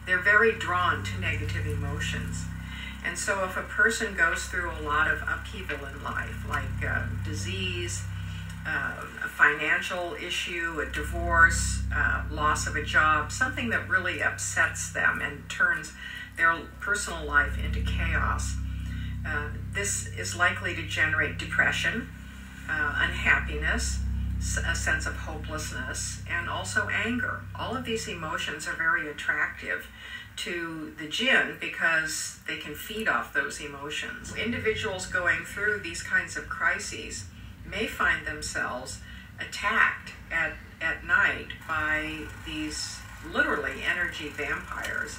They're 0.07 0.23
very 0.23 0.52
drawn 0.52 1.04
to 1.04 1.21
negative 1.21 1.66
emotions. 1.66 2.47
And 3.04 3.19
so, 3.19 3.45
if 3.45 3.57
a 3.57 3.62
person 3.62 4.14
goes 4.14 4.47
through 4.47 4.71
a 4.71 4.83
lot 4.83 5.11
of 5.11 5.23
upheaval 5.23 5.87
in 5.87 6.02
life, 6.02 6.49
like 6.49 6.85
uh, 6.87 7.04
disease, 7.25 8.02
uh, 8.66 9.04
financial 9.40 10.14
issue, 10.23 10.85
a 10.87 10.92
divorce, 10.92 11.82
uh, 11.94 12.23
loss 12.30 12.66
of 12.66 12.76
a 12.76 12.85
job, 12.85 13.32
something 13.32 13.70
that 13.70 13.88
really 13.88 14.23
upsets 14.23 14.92
them 14.92 15.23
and 15.23 15.49
turns 15.49 15.94
their 16.37 16.59
personal 16.78 17.25
life 17.25 17.59
into 17.59 17.80
chaos, 17.80 18.56
uh, 19.26 19.49
this 19.73 20.09
is 20.09 20.37
likely 20.37 20.75
to 20.75 20.82
generate 20.82 21.38
depression, 21.38 22.06
uh, 22.68 22.94
unhappiness, 22.99 24.00
a 24.66 24.75
sense 24.75 25.06
of 25.06 25.16
hopelessness, 25.16 26.23
and 26.28 26.49
also 26.49 26.88
anger. 26.88 27.40
All 27.59 27.75
of 27.75 27.85
these 27.85 28.09
emotions 28.09 28.68
are 28.68 28.75
very 28.76 29.09
attractive 29.09 29.87
to 30.37 30.94
the 30.99 31.09
jinn 31.09 31.56
because 31.61 32.40
they 32.47 32.59
can 32.59 32.75
feed 32.75 33.09
off 33.09 33.32
those 33.32 33.59
emotions. 33.61 34.35
Individuals 34.37 35.06
going 35.06 35.44
through 35.44 35.80
these 35.80 36.02
kinds 36.02 36.37
of 36.37 36.47
crises 36.49 37.25
may 37.66 37.87
find 37.87 38.26
themselves 38.26 39.00
attacked 39.40 40.12
at, 40.30 40.52
at 40.80 41.04
night 41.04 41.49
by 41.66 42.20
these 42.47 42.99
literally 43.32 43.82
energy 43.82 44.28
vampires. 44.28 45.18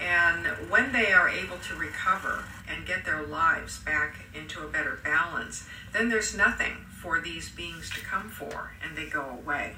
And 0.00 0.46
when 0.70 0.92
they 0.92 1.12
are 1.12 1.28
able 1.28 1.58
to 1.58 1.74
recover 1.76 2.44
and 2.68 2.86
get 2.86 3.04
their 3.04 3.22
lives 3.22 3.78
back 3.80 4.16
into 4.34 4.60
a 4.62 4.68
better 4.68 4.98
balance, 5.04 5.66
then 5.92 6.08
there's 6.08 6.36
nothing 6.36 6.86
for 7.00 7.20
these 7.20 7.50
beings 7.50 7.90
to 7.90 8.00
come 8.00 8.28
for 8.28 8.72
and 8.82 8.96
they 8.96 9.06
go 9.06 9.22
away. 9.22 9.76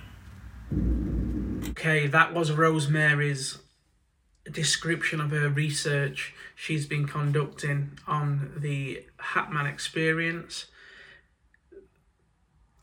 Okay, 1.70 2.06
that 2.06 2.32
was 2.32 2.52
Rosemary's 2.52 3.58
description 4.50 5.20
of 5.20 5.30
her 5.30 5.48
research 5.48 6.34
she's 6.54 6.86
been 6.86 7.06
conducting 7.06 7.98
on 8.06 8.52
the 8.56 9.04
Hatman 9.18 9.70
experience. 9.70 10.66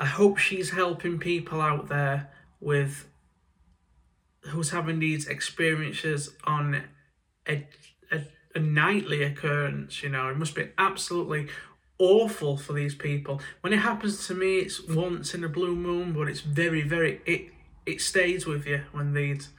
I 0.01 0.05
hope 0.05 0.39
she's 0.39 0.72
helping 0.72 1.20
people 1.20 1.62
out 1.62 1.88
there 1.88 2.31
with 2.60 3.08
who's 4.46 4.72
having 4.72 4.98
these 4.98 5.27
experiences 5.27 6.31
on 6.43 6.81
a, 7.48 7.67
a, 8.12 8.24
a 8.55 8.60
nightly 8.60 9.22
occurrence. 9.22 10.01
You 10.01 10.10
know, 10.10 10.27
it 10.29 10.39
must 10.39 10.55
be 10.55 10.70
absolutely 10.79 11.50
awful 12.00 12.58
for 12.58 12.74
these 12.74 12.96
people. 12.96 13.41
When 13.62 13.74
it 13.74 13.77
happens 13.77 14.25
to 14.25 14.34
me, 14.34 14.58
it's 14.58 14.84
once 14.84 15.36
in 15.36 15.43
a 15.43 15.50
blue 15.50 15.75
moon, 15.75 16.13
but 16.13 16.27
it's 16.27 16.41
very, 16.41 16.81
very 16.81 17.22
it 17.27 17.51
it 17.86 18.01
stays 18.01 18.48
with 18.48 18.65
you 18.65 18.81
when 18.91 19.13
these. 19.13 19.50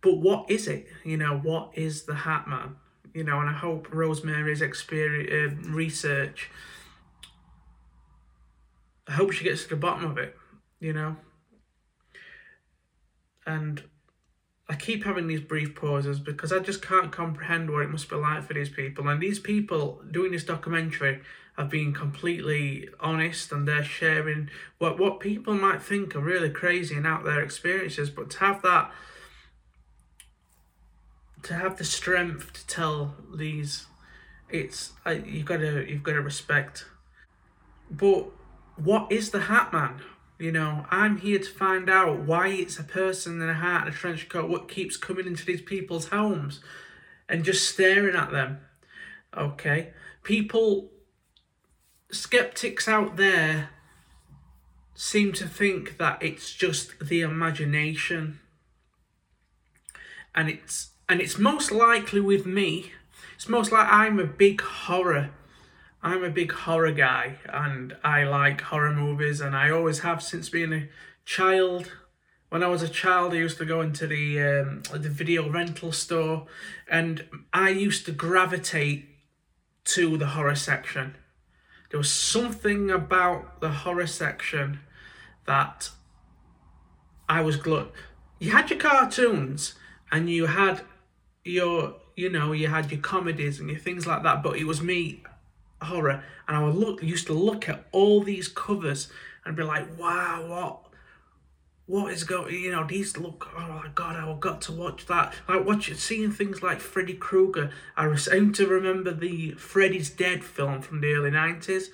But 0.00 0.18
what 0.18 0.50
is 0.50 0.66
it? 0.66 0.88
You 1.04 1.18
know, 1.18 1.38
what 1.38 1.70
is 1.74 2.02
the 2.02 2.16
Hat 2.16 2.48
Man? 2.48 2.74
You 3.14 3.22
know, 3.22 3.38
and 3.38 3.48
I 3.48 3.52
hope 3.52 3.86
Rosemary's 3.92 4.60
experience 4.60 5.30
uh, 5.30 5.70
research. 5.70 6.50
I 9.08 9.12
hope 9.12 9.32
she 9.32 9.44
gets 9.44 9.64
to 9.64 9.70
the 9.70 9.76
bottom 9.76 10.10
of 10.10 10.18
it. 10.18 10.36
You 10.78 10.92
know. 10.92 11.16
And 13.46 13.82
I 14.68 14.74
keep 14.74 15.04
having 15.04 15.26
these 15.26 15.40
brief 15.40 15.74
pauses 15.74 16.20
because 16.20 16.52
I 16.52 16.58
just 16.58 16.82
can't 16.82 17.10
comprehend 17.10 17.70
what 17.70 17.82
it 17.82 17.90
must 17.90 18.10
be 18.10 18.16
like 18.16 18.44
for 18.44 18.52
these 18.52 18.68
people. 18.68 19.08
And 19.08 19.20
these 19.20 19.38
people 19.38 20.02
doing 20.10 20.30
this 20.32 20.44
documentary 20.44 21.22
have 21.56 21.70
been 21.70 21.94
completely 21.94 22.88
honest 23.00 23.50
and 23.50 23.66
they're 23.66 23.82
sharing 23.82 24.50
what, 24.76 24.98
what 24.98 25.20
people 25.20 25.54
might 25.54 25.82
think 25.82 26.14
are 26.14 26.20
really 26.20 26.50
crazy 26.50 26.94
and 26.94 27.06
out 27.06 27.24
there 27.24 27.40
experiences. 27.40 28.10
But 28.10 28.30
to 28.30 28.38
have 28.40 28.60
that, 28.62 28.92
to 31.44 31.54
have 31.54 31.78
the 31.78 31.84
strength 31.84 32.52
to 32.52 32.66
tell 32.66 33.16
these, 33.34 33.86
it's 34.50 34.92
you've 35.06 35.46
got 35.46 35.58
to 35.58 35.90
you've 35.90 36.02
got 36.02 36.12
to 36.12 36.20
respect. 36.20 36.84
But 37.90 38.26
what 38.82 39.10
is 39.10 39.30
the 39.30 39.40
Hat 39.40 39.72
Man? 39.72 40.00
You 40.38 40.52
know, 40.52 40.86
I'm 40.90 41.18
here 41.18 41.40
to 41.40 41.50
find 41.50 41.90
out 41.90 42.20
why 42.20 42.48
it's 42.48 42.78
a 42.78 42.84
person 42.84 43.42
in 43.42 43.48
a 43.48 43.54
hat 43.54 43.86
and 43.86 43.94
a 43.94 43.96
trench 43.96 44.28
coat, 44.28 44.48
what 44.48 44.68
keeps 44.68 44.96
coming 44.96 45.26
into 45.26 45.44
these 45.44 45.62
people's 45.62 46.08
homes 46.08 46.60
and 47.28 47.44
just 47.44 47.68
staring 47.68 48.14
at 48.14 48.30
them. 48.30 48.60
Okay. 49.36 49.90
People, 50.22 50.90
skeptics 52.10 52.86
out 52.86 53.16
there 53.16 53.70
seem 54.94 55.32
to 55.32 55.46
think 55.46 55.98
that 55.98 56.22
it's 56.22 56.52
just 56.52 57.00
the 57.00 57.20
imagination. 57.20 58.38
And 60.34 60.48
it's 60.48 60.90
and 61.08 61.20
it's 61.20 61.38
most 61.38 61.72
likely 61.72 62.20
with 62.20 62.46
me, 62.46 62.92
it's 63.34 63.48
most 63.48 63.72
like 63.72 63.88
I'm 63.90 64.20
a 64.20 64.24
big 64.24 64.60
horror 64.60 65.30
I'm 66.02 66.22
a 66.22 66.30
big 66.30 66.52
horror 66.52 66.92
guy 66.92 67.36
and 67.46 67.96
I 68.04 68.22
like 68.22 68.60
horror 68.60 68.92
movies 68.92 69.40
and 69.40 69.56
I 69.56 69.70
always 69.70 70.00
have 70.00 70.22
since 70.22 70.48
being 70.48 70.72
a 70.72 70.88
child. 71.24 71.90
When 72.50 72.62
I 72.62 72.68
was 72.68 72.82
a 72.82 72.88
child, 72.88 73.32
I 73.32 73.36
used 73.36 73.58
to 73.58 73.64
go 73.64 73.80
into 73.80 74.06
the 74.06 74.40
um, 74.40 74.82
the 74.92 75.10
video 75.10 75.50
rental 75.50 75.90
store 75.90 76.46
and 76.88 77.24
I 77.52 77.70
used 77.70 78.06
to 78.06 78.12
gravitate 78.12 79.06
to 79.86 80.16
the 80.16 80.28
horror 80.28 80.54
section. 80.54 81.16
There 81.90 81.98
was 81.98 82.12
something 82.12 82.90
about 82.90 83.60
the 83.60 83.70
horror 83.70 84.06
section 84.06 84.80
that 85.46 85.90
I 87.28 87.40
was 87.40 87.56
glued. 87.56 87.88
You 88.38 88.52
had 88.52 88.70
your 88.70 88.78
cartoons 88.78 89.74
and 90.12 90.30
you 90.30 90.46
had 90.46 90.82
your, 91.44 91.96
you 92.14 92.30
know, 92.30 92.52
you 92.52 92.68
had 92.68 92.92
your 92.92 93.00
comedies 93.00 93.58
and 93.58 93.68
your 93.68 93.78
things 93.78 94.06
like 94.06 94.22
that, 94.22 94.42
but 94.42 94.58
it 94.58 94.64
was 94.64 94.80
me 94.80 95.22
horror, 95.82 96.22
and 96.46 96.56
I 96.56 96.64
would 96.64 96.74
look 96.74 97.02
used 97.02 97.26
to 97.28 97.32
look 97.32 97.68
at 97.68 97.86
all 97.92 98.22
these 98.22 98.48
covers 98.48 99.08
and 99.44 99.56
be 99.56 99.62
like, 99.62 99.98
wow, 99.98 100.46
what 100.46 100.84
what 101.86 102.12
is 102.12 102.22
going 102.22 102.54
you 102.54 102.70
know 102.70 102.86
these 102.86 103.16
look 103.16 103.48
oh 103.56 103.66
my 103.66 103.88
god 103.94 104.14
i 104.14 104.36
got 104.38 104.60
to 104.60 104.72
watch 104.72 105.06
that. 105.06 105.32
Like 105.48 105.64
watching 105.64 105.94
seeing 105.94 106.30
things 106.30 106.62
like 106.62 106.80
freddy 106.80 107.14
krueger 107.14 107.70
i 107.96 108.14
seem 108.14 108.52
to 108.52 108.66
remember 108.66 109.10
the 109.10 109.52
freddy's 109.52 110.10
dead 110.10 110.44
film 110.44 110.82
from 110.82 111.00
the 111.00 111.14
early 111.14 111.30
90s 111.30 111.86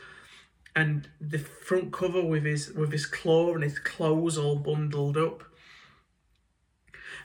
and 0.77 1.09
the 1.21 1.39
front 1.39 1.93
cover 1.93 2.23
with 2.23 2.45
his 2.45 2.73
with 2.73 2.93
his 2.93 3.07
claw 3.07 3.55
and 3.55 3.63
his 3.63 3.79
clothes 3.79 4.37
all 4.37 4.57
bundled 4.57 5.17
up. 5.17 5.45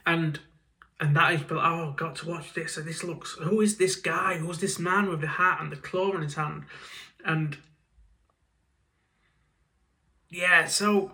And 0.06 0.40
and 1.00 1.16
that 1.16 1.34
is, 1.34 1.42
but 1.44 1.58
oh, 1.58 1.94
got 1.96 2.18
to 2.18 2.28
watch 2.28 2.54
this. 2.54 2.78
And 2.78 2.86
this 2.86 3.04
looks, 3.04 3.34
who 3.36 3.62
is 3.62 3.78
this 3.78 3.96
guy? 3.96 4.38
Who's 4.38 4.60
this 4.60 4.78
man 4.78 5.10
with 5.10 5.22
the 5.22 5.28
hat 5.28 5.60
and 5.62 5.72
the 5.72 5.78
claw 5.78 6.14
in 6.14 6.22
his 6.22 6.36
hand? 6.36 6.64
And 7.24 7.58
yeah, 10.30 10.66
so 10.66 11.14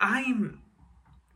I'm 0.00 0.62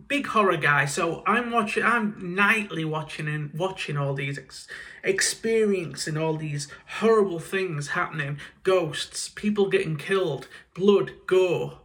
big 0.08 0.26
horror 0.28 0.56
guy. 0.56 0.86
So 0.86 1.22
I'm 1.26 1.50
watching, 1.50 1.84
I'm 1.84 2.34
nightly 2.34 2.84
watching 2.84 3.28
and 3.28 3.52
watching 3.52 3.98
all 3.98 4.14
these, 4.14 4.38
ex- 4.38 4.66
experiencing 5.04 6.16
all 6.16 6.34
these 6.36 6.68
horrible 7.00 7.38
things 7.38 7.88
happening, 7.88 8.38
ghosts, 8.62 9.28
people 9.28 9.68
getting 9.68 9.96
killed, 9.96 10.48
blood, 10.74 11.12
gore, 11.26 11.80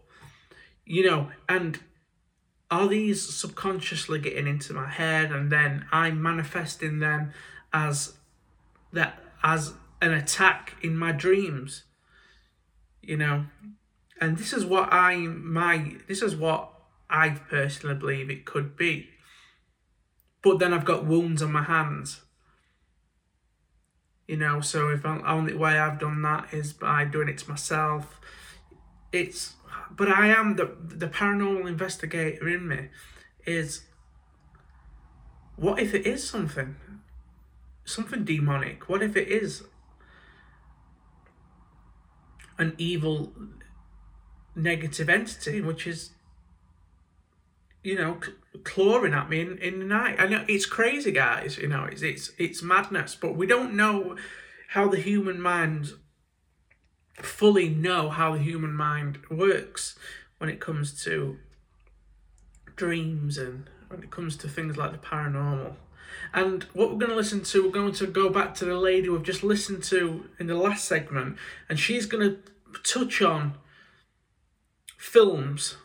you 0.86 1.06
know, 1.06 1.32
and 1.50 1.82
are 2.74 2.88
these 2.88 3.22
subconsciously 3.22 4.18
getting 4.18 4.48
into 4.48 4.74
my 4.74 4.90
head 4.90 5.32
and 5.32 5.52
then 5.52 5.86
I'm 5.92 6.20
manifesting 6.20 6.98
them 6.98 7.32
as 7.72 8.14
that 8.92 9.20
as 9.44 9.74
an 10.02 10.12
attack 10.12 10.76
in 10.82 10.98
my 10.98 11.12
dreams? 11.12 11.84
You 13.02 13.18
know? 13.18 13.46
And 14.20 14.40
this 14.40 14.54
is 14.54 14.66
what 14.66 14.92
I 14.92 15.18
my 15.18 15.98
this 16.08 16.24
is 16.24 16.36
what 16.36 16.72
I 17.12 17.30
personally 17.30 17.96
believe 17.96 18.32
it 18.32 18.46
could 18.46 18.76
be. 18.76 19.10
But 20.42 20.58
then 20.58 20.74
I've 20.74 20.84
got 20.84 21.06
wounds 21.06 21.44
on 21.44 21.52
my 21.52 21.64
hands. 21.64 22.22
You 24.28 24.38
know, 24.38 24.62
so 24.62 24.90
if 24.90 25.04
the 25.04 25.22
only 25.30 25.54
way 25.54 25.78
I've 25.78 26.00
done 26.00 26.24
that 26.24 26.52
is 26.52 26.74
by 26.74 27.06
doing 27.06 27.30
it 27.30 27.38
to 27.40 27.50
myself, 27.50 28.20
it's 29.12 29.54
but 29.96 30.10
I 30.10 30.28
am 30.28 30.56
the 30.56 30.76
the 30.80 31.08
paranormal 31.08 31.68
investigator 31.68 32.48
in 32.48 32.68
me 32.68 32.90
is 33.46 33.84
what 35.56 35.80
if 35.80 35.94
it 35.94 36.06
is 36.06 36.28
something? 36.28 36.76
Something 37.86 38.24
demonic. 38.24 38.90
What 38.90 39.04
if 39.04 39.16
it 39.16 39.28
is 39.28 39.64
an 42.58 42.74
evil 42.78 43.34
negative 44.56 45.10
entity 45.10 45.60
which 45.62 45.88
is 45.88 46.12
you 47.84 47.96
know 47.96 48.20
clawing 48.64 49.14
at 49.14 49.30
me 49.30 49.42
in, 49.42 49.58
in 49.58 49.80
the 49.80 49.86
night? 49.86 50.16
I 50.20 50.28
know 50.28 50.46
it's 50.48 50.66
crazy 50.66 51.12
guys 51.12 51.58
you 51.58 51.68
know 51.68 51.86
it's 51.86 52.02
it's 52.02 52.32
it's 52.38 52.62
madness 52.62 53.16
but 53.16 53.36
we 53.36 53.48
don't 53.48 53.74
know 53.76 54.16
how 54.70 54.88
the 54.88 55.00
human 55.00 55.42
mind 55.42 55.94
fully 57.16 57.70
know 57.70 58.10
how 58.10 58.34
the 58.34 58.40
human 58.40 58.74
mind 58.74 59.20
works 59.30 59.98
when 60.38 60.50
it 60.50 60.60
comes 60.60 61.04
to 61.04 61.38
dreams 62.76 63.38
and 63.38 63.70
when 63.88 64.04
it 64.04 64.12
comes 64.12 64.36
to 64.38 64.48
things 64.48 64.78
like 64.78 64.92
the 64.92 64.98
paranormal. 64.98 65.76
And 66.34 66.64
what 66.74 66.92
we're 66.92 66.98
going 66.98 67.12
to 67.12 67.16
listen 67.16 67.44
to, 67.44 67.64
we're 67.64 67.72
going 67.72 67.94
to 67.94 68.08
go 68.08 68.30
back 68.30 68.56
to 68.56 68.66
the 68.66 68.78
lady 68.78 69.10
we've 69.10 69.24
just 69.24 69.44
listened 69.44 69.84
to 69.86 70.30
in 70.40 70.48
the 70.48 70.56
last 70.56 70.86
segment, 70.86 71.38
and 71.70 71.80
she's 71.80 72.06
going 72.06 72.28
to 72.28 72.82
touch 72.84 73.22
on 73.22 73.56
films, 74.98 75.78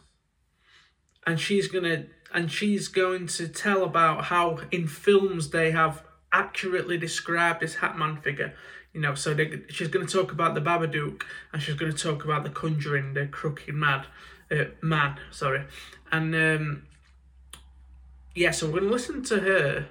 and 1.27 1.38
she's 1.38 1.69
going 1.69 1.85
to 1.85 2.07
and 2.33 2.53
she's 2.53 2.88
going 2.88 3.27
to 3.27 3.49
tell 3.49 3.83
about 3.83 4.25
how 4.25 4.59
in 4.71 4.87
films 4.87 5.51
they 5.51 5.71
have 5.71 6.03
accurately 6.31 6.99
described 6.99 7.61
this 7.61 7.77
Hatman 7.77 8.23
figure 8.23 8.55
you 8.92 9.01
know, 9.01 9.14
so 9.14 9.37
she's 9.68 9.88
going 9.88 10.07
to 10.07 10.12
talk 10.12 10.33
about 10.33 10.55
the 10.55 10.61
Babadook 10.61 11.22
and 11.53 11.62
she's 11.62 11.74
going 11.74 11.92
to 11.92 11.98
talk 11.98 12.24
about 12.24 12.42
the 12.42 12.51
Conjuring, 12.51 13.14
the 13.14 13.27
Crooked 13.27 13.74
Mad 13.74 14.07
uh, 14.51 14.64
Man, 14.81 15.18
sorry, 15.31 15.64
and 16.11 16.35
um, 16.35 16.83
yeah, 18.35 18.51
so 18.51 18.66
we're 18.66 18.81
going 18.81 18.85
to 18.85 18.90
listen 18.90 19.22
to 19.24 19.40
her, 19.40 19.87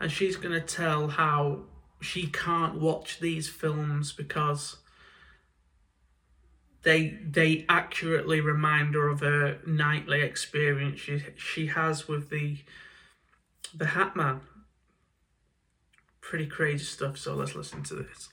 and 0.00 0.10
she's 0.10 0.36
going 0.36 0.54
to 0.54 0.60
tell 0.60 1.08
how 1.08 1.60
she 2.00 2.26
can't 2.26 2.80
watch 2.80 3.20
these 3.20 3.48
films 3.48 4.12
because 4.12 4.76
they 6.82 7.18
they 7.24 7.66
accurately 7.68 8.40
remind 8.40 8.94
her 8.94 9.08
of 9.08 9.22
a 9.22 9.58
nightly 9.66 10.22
experience 10.22 10.98
she 10.98 11.22
she 11.36 11.66
has 11.68 12.08
with 12.08 12.30
the 12.30 12.58
the 13.74 13.86
Hat 13.86 14.16
Man. 14.16 14.40
Pretty 16.20 16.46
crazy 16.46 16.84
stuff. 16.84 17.18
So 17.18 17.34
let's 17.34 17.54
listen 17.54 17.82
to 17.84 17.94
this 17.94 18.28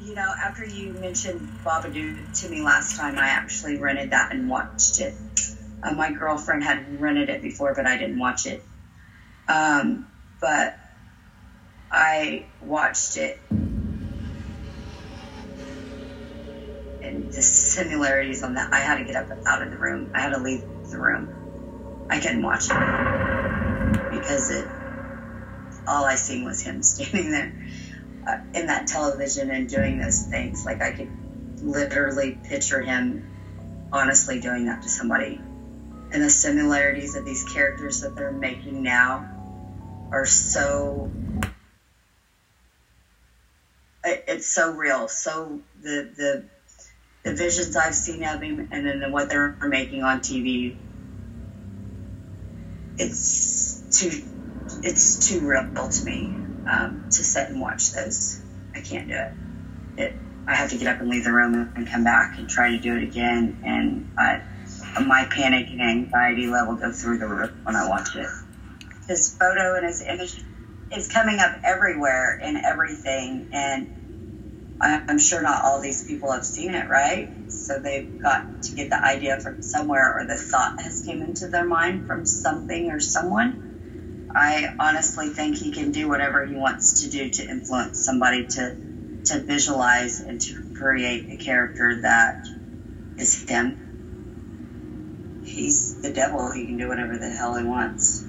you 0.00 0.14
know, 0.14 0.32
after 0.42 0.64
you 0.64 0.92
mentioned 0.94 1.40
Babadook 1.64 2.40
to 2.40 2.48
me 2.48 2.62
last 2.62 2.96
time, 2.96 3.18
I 3.18 3.28
actually 3.28 3.78
rented 3.78 4.10
that 4.10 4.32
and 4.32 4.48
watched 4.48 4.98
it. 5.00 5.14
Uh, 5.82 5.92
my 5.92 6.12
girlfriend 6.12 6.64
had 6.64 7.00
rented 7.00 7.28
it 7.28 7.42
before, 7.42 7.74
but 7.74 7.86
I 7.86 7.98
didn't 7.98 8.18
watch 8.18 8.46
it. 8.46 8.62
Um, 9.48 10.06
but 10.40 10.78
I 11.90 12.46
watched 12.62 13.16
it 13.16 13.38
and 17.02 17.32
the 17.32 17.42
similarities 17.42 18.42
on 18.42 18.54
that. 18.54 18.72
I 18.72 18.80
had 18.80 18.98
to 18.98 19.04
get 19.04 19.16
up 19.16 19.28
out 19.46 19.62
of 19.62 19.70
the 19.70 19.78
room. 19.78 20.12
I 20.14 20.20
had 20.20 20.30
to 20.30 20.38
leave 20.38 20.64
the 20.90 20.98
room. 20.98 21.32
I 22.08 22.20
couldn't 22.20 22.42
watch 22.42 22.64
it 22.70 24.10
because 24.10 24.50
it 24.50 24.66
all 25.86 26.04
I 26.04 26.16
seen 26.16 26.44
was 26.44 26.62
him 26.62 26.82
standing 26.82 27.30
there 27.30 27.52
Uh, 28.26 28.36
in 28.52 28.66
that 28.66 28.86
television 28.86 29.50
and 29.50 29.66
doing 29.66 29.98
those 29.98 30.24
things. 30.24 30.66
Like 30.66 30.82
I 30.82 30.90
could 30.90 31.08
literally 31.62 32.38
picture 32.44 32.80
him 32.80 33.24
honestly 33.92 34.40
doing 34.40 34.66
that 34.66 34.82
to 34.82 34.88
somebody. 34.90 35.40
And 36.12 36.22
the 36.22 36.28
similarities 36.28 37.14
of 37.14 37.24
these 37.24 37.44
characters 37.44 38.02
that 38.02 38.14
they're 38.16 38.30
making 38.30 38.82
now 38.82 39.26
are 40.12 40.26
so 40.26 41.10
it's 44.04 44.46
so 44.46 44.70
real. 44.70 45.08
So 45.08 45.60
the 45.80 46.10
the 46.16 46.44
the 47.22 47.34
visions 47.34 47.74
I've 47.74 47.94
seen 47.94 48.22
of 48.24 48.42
him, 48.42 48.68
and 48.70 48.84
then 48.84 49.12
what 49.12 49.30
they're 49.30 49.56
making 49.62 50.02
on 50.02 50.20
TV, 50.20 50.76
it's 52.98 53.82
too 53.98 54.22
it's 54.82 55.26
too 55.26 55.40
real 55.40 55.88
to 55.88 56.04
me 56.04 56.49
um, 56.66 57.04
to 57.12 57.24
sit 57.24 57.50
and 57.50 57.60
watch 57.60 57.92
those. 57.92 58.42
I 58.74 58.80
can't 58.80 59.08
do 59.08 59.14
it. 59.16 59.46
It 60.02 60.16
I 60.48 60.56
have 60.56 60.70
to 60.70 60.78
get 60.78 60.88
up 60.88 61.00
and 61.00 61.10
leave 61.10 61.24
the 61.24 61.32
room 61.32 61.72
and 61.76 61.88
come 61.88 62.04
back 62.04 62.38
and 62.38 62.48
try 62.48 62.70
to 62.72 62.80
do 62.80 62.96
it 62.96 63.04
again, 63.04 63.58
and 63.62 64.06
I, 64.18 64.42
my 65.04 65.28
panic 65.34 65.68
and 65.72 65.82
anxiety 65.82 66.48
level 66.48 66.76
go 66.76 66.92
through 66.92 67.18
the 67.18 67.28
roof 67.28 67.52
when 67.64 67.76
I 67.76 67.88
watch 67.88 68.16
it. 68.16 68.26
His 69.08 69.36
photo 69.38 69.76
and 69.76 69.86
his 69.86 70.02
image 70.02 70.34
is 70.94 71.08
coming 71.08 71.40
up 71.40 71.52
everywhere 71.64 72.38
and 72.42 72.58
everything, 72.58 73.48
and 73.52 73.88
I'm 75.08 75.18
sure 75.18 75.42
not 75.42 75.64
all 75.64 75.80
these 75.82 76.04
people 76.04 76.32
have 76.32 76.46
seen 76.46 76.74
it, 76.74 76.88
right? 76.90 77.32
So 77.48 77.80
they've 77.80 78.10
got 78.22 78.44
to 78.64 78.74
get 78.74 78.90
the 78.90 79.04
idea 79.04 79.40
from 79.40 79.62
somewhere, 79.62 80.14
or 80.18 80.26
the 80.26 80.36
thought 80.36 80.74
has 80.78 81.02
came 81.02 81.22
into 81.22 81.48
their 81.48 81.66
mind 81.66 82.06
from 82.06 82.26
something 82.26 82.90
or 82.90 83.00
someone. 83.00 83.60
I 84.34 84.74
honestly 84.78 85.28
think 85.28 85.56
he 85.56 85.72
can 85.72 85.90
do 85.90 86.08
whatever 86.08 86.44
he 86.44 86.54
wants 86.54 87.02
to 87.02 87.10
do 87.10 87.30
to 87.30 87.48
influence 87.48 88.04
somebody 88.04 88.46
to 88.46 88.76
to 89.24 89.40
visualize 89.40 90.20
and 90.20 90.40
to 90.40 90.74
create 90.74 91.30
a 91.30 91.36
character 91.36 92.00
that 92.02 92.46
is 93.18 93.48
him. 93.48 95.42
He's 95.44 96.00
the 96.00 96.12
devil. 96.12 96.50
He 96.52 96.66
can 96.66 96.78
do 96.78 96.88
whatever 96.88 97.18
the 97.18 97.28
hell 97.28 97.56
he 97.56 97.64
wants. 97.64 98.24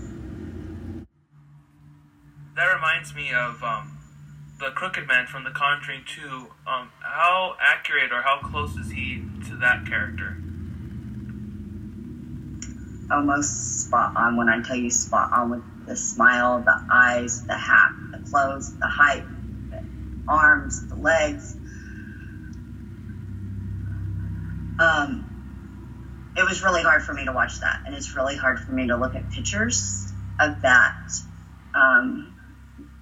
That 2.56 2.66
reminds 2.66 3.16
me 3.16 3.32
of 3.34 3.64
um, 3.64 3.98
the 4.60 4.70
Crooked 4.72 5.08
Man 5.08 5.26
from 5.26 5.44
The 5.44 5.52
Conjuring 5.52 6.02
2, 6.06 6.48
um, 6.68 6.92
how 7.00 7.56
accurate 7.60 8.12
or 8.12 8.22
how 8.22 8.40
close 8.44 8.76
is 8.76 8.92
he 8.92 9.24
to 9.50 9.56
that 9.58 9.86
character? 9.88 10.38
Almost 13.12 13.86
spot 13.86 14.16
on 14.16 14.38
when 14.38 14.50
I 14.50 14.62
tell 14.62 14.76
you 14.76 14.90
spot 14.90 15.32
on 15.34 15.50
with 15.50 15.64
the 15.88 15.96
smile, 15.96 16.64
the 16.66 16.78
eyes, 16.92 17.44
the 17.48 17.58
hat, 17.58 17.90
the 18.14 18.20
clothes, 18.20 18.74
the 18.82 18.88
height, 18.88 19.24
the 19.72 19.80
arms, 20.28 20.82
the 20.90 20.96
legs. 20.96 21.56
Um, 24.80 25.26
it 26.38 26.44
was 26.44 26.64
really 26.64 26.84
hard 26.84 27.04
for 27.04 27.14
me 27.14 27.26
to 27.26 27.32
watch 27.34 27.60
that, 27.62 27.82
and 27.86 27.96
it's 27.96 28.16
really 28.16 28.36
hard 28.38 28.60
for 28.60 28.72
me 28.72 28.88
to 28.88 28.98
look 28.98 29.16
at 29.16 29.30
pictures 29.32 30.12
of 30.40 30.62
that. 30.64 30.94
Um, 31.76 32.36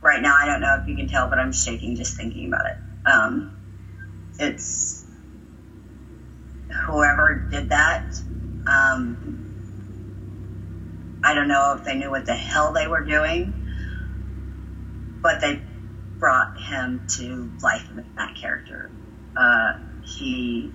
right 0.01 0.21
now, 0.21 0.35
I 0.35 0.45
don't 0.45 0.61
know 0.61 0.75
if 0.81 0.87
you 0.87 0.95
can 0.95 1.07
tell, 1.07 1.27
but 1.29 1.39
I'm 1.39 1.51
shaking 1.53 1.95
just 1.95 2.17
thinking 2.17 2.47
about 2.47 2.65
it. 2.67 2.77
Um, 3.09 3.51
it's 4.39 5.05
whoever 6.85 7.47
did 7.51 7.69
that. 7.69 8.03
I 11.23 11.33
don't 11.33 11.47
know 11.47 11.75
if 11.77 11.83
they 11.83 11.95
knew 11.95 12.09
what 12.09 12.25
the 12.25 12.35
hell 12.35 12.73
they 12.73 12.87
were 12.87 13.03
doing, 13.03 13.53
but 15.21 15.41
they 15.41 15.61
brought 16.17 16.59
him 16.59 17.05
to 17.17 17.51
life 17.61 17.87
with 17.95 18.05
that 18.15 18.35
character. 18.35 18.91
Uh, 19.35 19.73
he, 20.03 20.71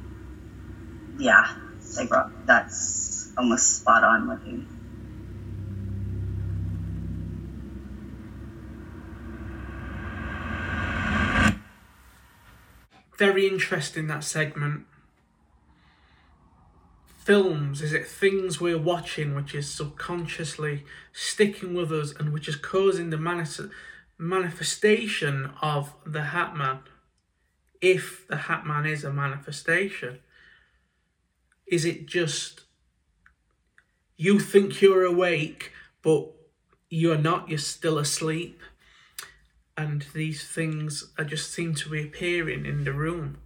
yeah, 1.18 1.56
they 1.96 2.06
brought 2.06 2.46
that's 2.46 3.32
almost 3.36 3.76
spot 3.76 4.04
on 4.04 4.28
with 4.28 4.44
him. 4.44 4.74
very 13.16 13.46
interesting 13.46 14.06
that 14.08 14.24
segment. 14.24 14.86
Films, 17.24 17.80
is 17.80 17.92
it 17.92 18.06
things 18.06 18.60
we're 18.60 18.78
watching 18.78 19.34
which 19.34 19.54
is 19.54 19.72
subconsciously 19.72 20.84
sticking 21.12 21.74
with 21.74 21.90
us 21.90 22.12
and 22.12 22.32
which 22.32 22.48
is 22.48 22.56
causing 22.56 23.10
the 23.10 23.16
manis- 23.16 23.60
manifestation 24.18 25.50
of 25.62 25.94
the 26.04 26.20
Hatman? 26.20 26.80
If 27.80 28.26
the 28.28 28.36
Hatman 28.36 28.88
is 28.88 29.04
a 29.04 29.12
manifestation, 29.12 30.20
is 31.66 31.84
it 31.84 32.06
just 32.06 32.62
you 34.16 34.38
think 34.38 34.80
you're 34.80 35.04
awake, 35.04 35.72
but 36.02 36.30
you're 36.90 37.18
not, 37.18 37.48
you're 37.48 37.58
still 37.58 37.98
asleep? 37.98 38.60
and 39.76 40.06
these 40.14 40.46
things 40.46 41.12
are 41.18 41.24
just 41.24 41.52
seem 41.52 41.74
to 41.74 41.88
be 41.88 42.02
appearing 42.02 42.64
in 42.64 42.84
the 42.84 42.92
room. 42.92 43.38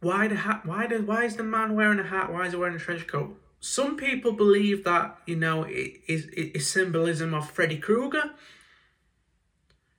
Why 0.00 0.28
the 0.28 0.36
hat? 0.36 0.64
Why 0.64 0.86
the, 0.86 0.98
Why 0.98 1.24
is 1.24 1.36
the 1.36 1.42
man 1.42 1.74
wearing 1.74 1.98
a 1.98 2.04
hat? 2.04 2.32
Why 2.32 2.46
is 2.46 2.52
he 2.52 2.58
wearing 2.58 2.76
a 2.76 2.78
trench 2.78 3.06
coat? 3.06 3.38
Some 3.60 3.96
people 3.96 4.32
believe 4.32 4.84
that 4.84 5.18
you 5.26 5.36
know 5.36 5.64
it 5.64 6.00
is 6.08 6.26
it 6.26 6.56
is 6.56 6.68
symbolism 6.68 7.34
of 7.34 7.50
Freddy 7.50 7.78
Krueger. 7.78 8.30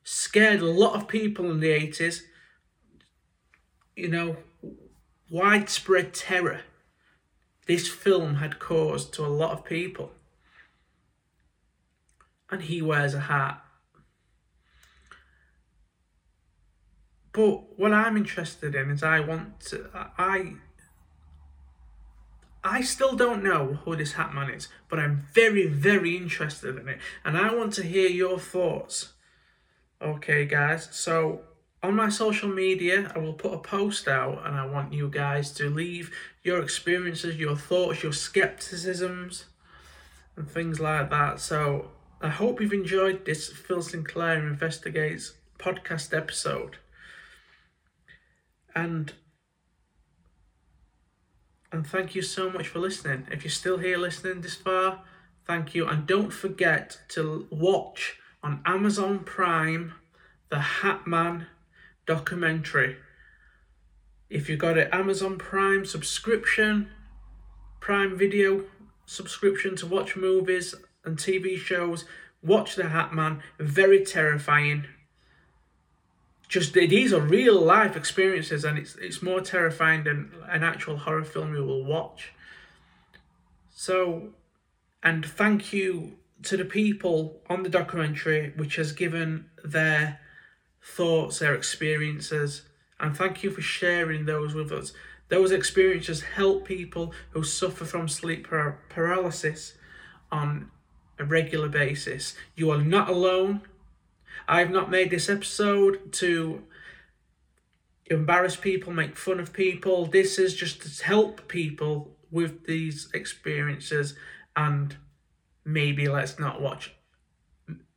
Scared 0.04 0.62
a 0.62 0.66
lot 0.66 0.96
of 0.96 1.08
people 1.08 1.52
in 1.52 1.60
the 1.60 1.70
eighties. 1.70 2.26
You 3.96 4.08
know, 4.08 4.38
widespread 5.30 6.14
terror. 6.14 6.62
This 7.68 7.88
film 7.88 8.36
had 8.36 8.60
caused 8.60 9.14
to 9.14 9.26
a 9.26 9.28
lot 9.28 9.52
of 9.52 9.64
people 9.64 10.12
and 12.52 12.64
he 12.64 12.82
wears 12.82 13.14
a 13.14 13.22
hat. 13.22 13.64
But 17.34 17.80
what 17.80 17.94
I'm 17.94 18.18
interested 18.18 18.76
in 18.76 18.90
is 18.90 19.04
I 19.04 19.22
want 19.22 19.60
to, 19.72 19.90
I 20.18 20.54
I 22.64 22.82
still 22.82 23.16
don't 23.16 23.44
know 23.44 23.80
who 23.86 23.96
this 23.96 24.14
hat 24.14 24.36
man 24.36 24.52
is, 24.52 24.68
but 24.88 25.00
I'm 25.00 25.26
very, 25.34 25.66
very 25.68 26.16
interested 26.16 26.78
in 26.78 26.88
it. 26.88 27.00
And 27.26 27.36
I 27.36 27.54
want 27.54 27.74
to 27.74 27.84
hear 27.84 28.08
your 28.08 28.38
thoughts. 28.38 29.14
Okay, 30.00 30.46
guys. 30.46 30.88
So 30.92 31.42
on 31.82 31.96
my 31.96 32.10
social 32.10 32.50
media, 32.50 33.12
I 33.16 33.20
will 33.20 33.34
put 33.34 33.54
a 33.54 33.58
post 33.58 34.08
out 34.08 34.46
and 34.46 34.56
I 34.56 34.66
want 34.68 34.94
you 34.94 35.10
guys 35.10 35.52
to 35.54 35.70
leave 35.70 36.12
your 36.44 36.62
experiences, 36.62 37.38
your 37.38 37.56
thoughts, 37.56 38.04
your 38.04 38.12
skepticisms, 38.12 39.46
and 40.36 40.50
things 40.50 40.80
like 40.80 41.10
that. 41.10 41.40
So 41.40 41.90
I 42.22 42.30
hope 42.30 42.62
you've 42.62 42.74
enjoyed 42.74 43.26
this 43.26 43.50
Phil 43.50 43.82
Sinclair 43.82 44.38
Investigates 44.38 45.34
podcast 45.58 46.16
episode. 46.16 46.78
And 48.76 49.14
and 51.72 51.88
thank 51.88 52.16
you 52.16 52.22
so 52.22 52.50
much 52.50 52.68
for 52.68 52.80
listening. 52.80 53.28
If 53.32 53.44
you're 53.44 53.52
still 53.52 53.78
here 53.78 53.98
listening 53.98 54.42
this 54.42 54.56
far, 54.56 55.04
thank 55.46 55.74
you. 55.74 55.88
And 55.88 56.06
don't 56.06 56.32
forget 56.32 57.00
to 57.10 57.48
watch 57.50 58.18
on 58.44 58.62
Amazon 58.66 59.20
Prime 59.20 59.94
the 60.50 60.58
Hatman 60.58 61.48
documentary. 62.06 62.98
If 64.30 64.50
you've 64.50 64.60
got 64.60 64.78
an 64.78 64.90
Amazon 64.92 65.38
Prime 65.38 65.86
subscription, 65.86 66.90
Prime 67.80 68.18
Video 68.18 68.66
subscription 69.06 69.76
to 69.78 69.86
watch 69.86 70.16
movies 70.16 70.76
and 71.04 71.18
TV 71.18 71.58
shows. 71.58 72.06
Watch 72.44 72.76
The 72.76 72.90
Hat 72.90 73.14
Man, 73.14 73.42
very 73.60 74.04
terrifying. 74.04 74.86
Just 76.52 76.74
these 76.74 77.14
are 77.14 77.22
real 77.22 77.62
life 77.62 77.96
experiences, 77.96 78.66
and 78.66 78.78
it's 78.78 78.98
it's 78.98 79.22
more 79.22 79.40
terrifying 79.40 80.04
than 80.04 80.34
an 80.50 80.64
actual 80.66 80.98
horror 80.98 81.24
film 81.24 81.56
you 81.56 81.64
will 81.64 81.86
watch. 81.86 82.34
So, 83.74 84.34
and 85.02 85.26
thank 85.26 85.72
you 85.72 86.18
to 86.44 86.58
the 86.58 86.66
people 86.66 87.40
on 87.50 87.64
the 87.64 87.70
documentary 87.70 88.52
which 88.58 88.76
has 88.76 88.92
given 88.92 89.46
their 89.64 90.20
thoughts, 90.84 91.40
their 91.40 91.56
experiences, 91.56 92.64
and 93.00 93.16
thank 93.16 93.44
you 93.44 93.50
for 93.50 93.62
sharing 93.62 94.26
those 94.26 94.54
with 94.54 94.74
us. 94.74 94.92
Those 95.30 95.54
experiences 95.54 96.22
help 96.36 96.66
people 96.66 97.14
who 97.30 97.46
suffer 97.46 97.86
from 97.86 98.10
sleep 98.10 98.50
par- 98.50 98.78
paralysis 98.90 99.76
on 100.30 100.70
a 101.18 101.24
regular 101.24 101.70
basis. 101.70 102.36
You 102.58 102.72
are 102.72 102.84
not 102.84 103.08
alone. 103.08 103.62
I've 104.52 104.70
not 104.70 104.92
made 104.92 105.12
this 105.12 105.30
episode 105.30 106.12
to 106.12 106.64
embarrass 108.08 108.58
people, 108.58 108.92
make 108.92 109.16
fun 109.16 109.40
of 109.40 109.54
people. 109.54 110.06
This 110.06 110.38
is 110.38 110.54
just 110.54 110.82
to 110.82 111.06
help 111.06 111.48
people 111.48 112.18
with 112.30 112.66
these 112.66 113.08
experiences 113.14 114.14
and 114.54 114.98
maybe 115.64 116.10
let's 116.10 116.38
not 116.38 116.62
watch 116.62 116.94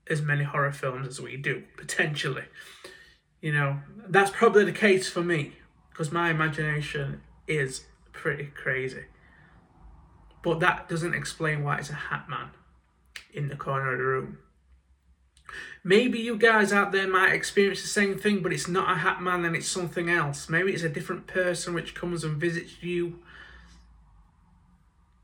as 0.09 0.23
many 0.23 0.45
horror 0.45 0.71
films 0.71 1.09
as 1.09 1.21
we 1.21 1.37
do, 1.37 1.65
potentially. 1.77 2.45
You 3.41 3.53
know, 3.53 3.81
that's 4.07 4.31
probably 4.31 4.65
the 4.65 4.71
case 4.71 5.11
for 5.11 5.23
me 5.23 5.55
because 5.91 6.13
my 6.13 6.31
imagination 6.31 7.23
is 7.49 7.83
pretty 8.13 8.53
crazy. 8.55 9.07
But 10.45 10.61
that 10.61 10.89
doesn't 10.89 11.15
explain 11.15 11.65
why 11.65 11.79
it's 11.79 11.91
a 11.91 11.95
hat 11.95 12.29
man 12.29 12.51
in 13.33 13.49
the 13.49 13.57
corner 13.57 13.91
of 13.91 13.99
the 13.99 14.05
room. 14.05 14.39
Maybe 15.83 16.19
you 16.19 16.37
guys 16.37 16.73
out 16.73 16.93
there 16.93 17.07
might 17.07 17.33
experience 17.35 17.83
the 17.83 17.89
same 17.89 18.19
thing, 18.19 18.43
but 18.43 18.53
it's 18.53 18.69
not 18.69 18.91
a 18.91 19.01
hat 19.01 19.21
man 19.21 19.45
and 19.45 19.55
it's 19.55 19.69
something 19.69 20.09
else. 20.09 20.49
Maybe 20.49 20.73
it's 20.73 20.83
a 20.83 20.89
different 20.89 21.27
person 21.27 21.75
which 21.75 21.95
comes 21.95 22.25
and 22.25 22.39
visits 22.39 22.83
you. 22.83 23.21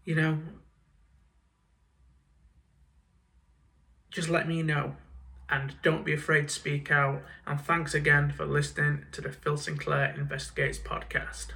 You 0.05 0.15
know, 0.17 0.39
just 4.11 4.29
let 4.29 4.47
me 4.47 4.63
know 4.63 4.97
and 5.49 5.75
don't 5.83 6.05
be 6.05 6.13
afraid 6.13 6.49
to 6.49 6.55
speak 6.55 6.91
out. 6.91 7.23
And 7.47 7.61
thanks 7.61 7.95
again 7.95 8.31
for 8.31 8.45
listening 8.45 9.07
to 9.13 9.21
the 9.21 9.33
Phil 9.33 9.57
Sinclair 9.57 10.15
Investigates 10.17 10.79
podcast. 10.79 11.49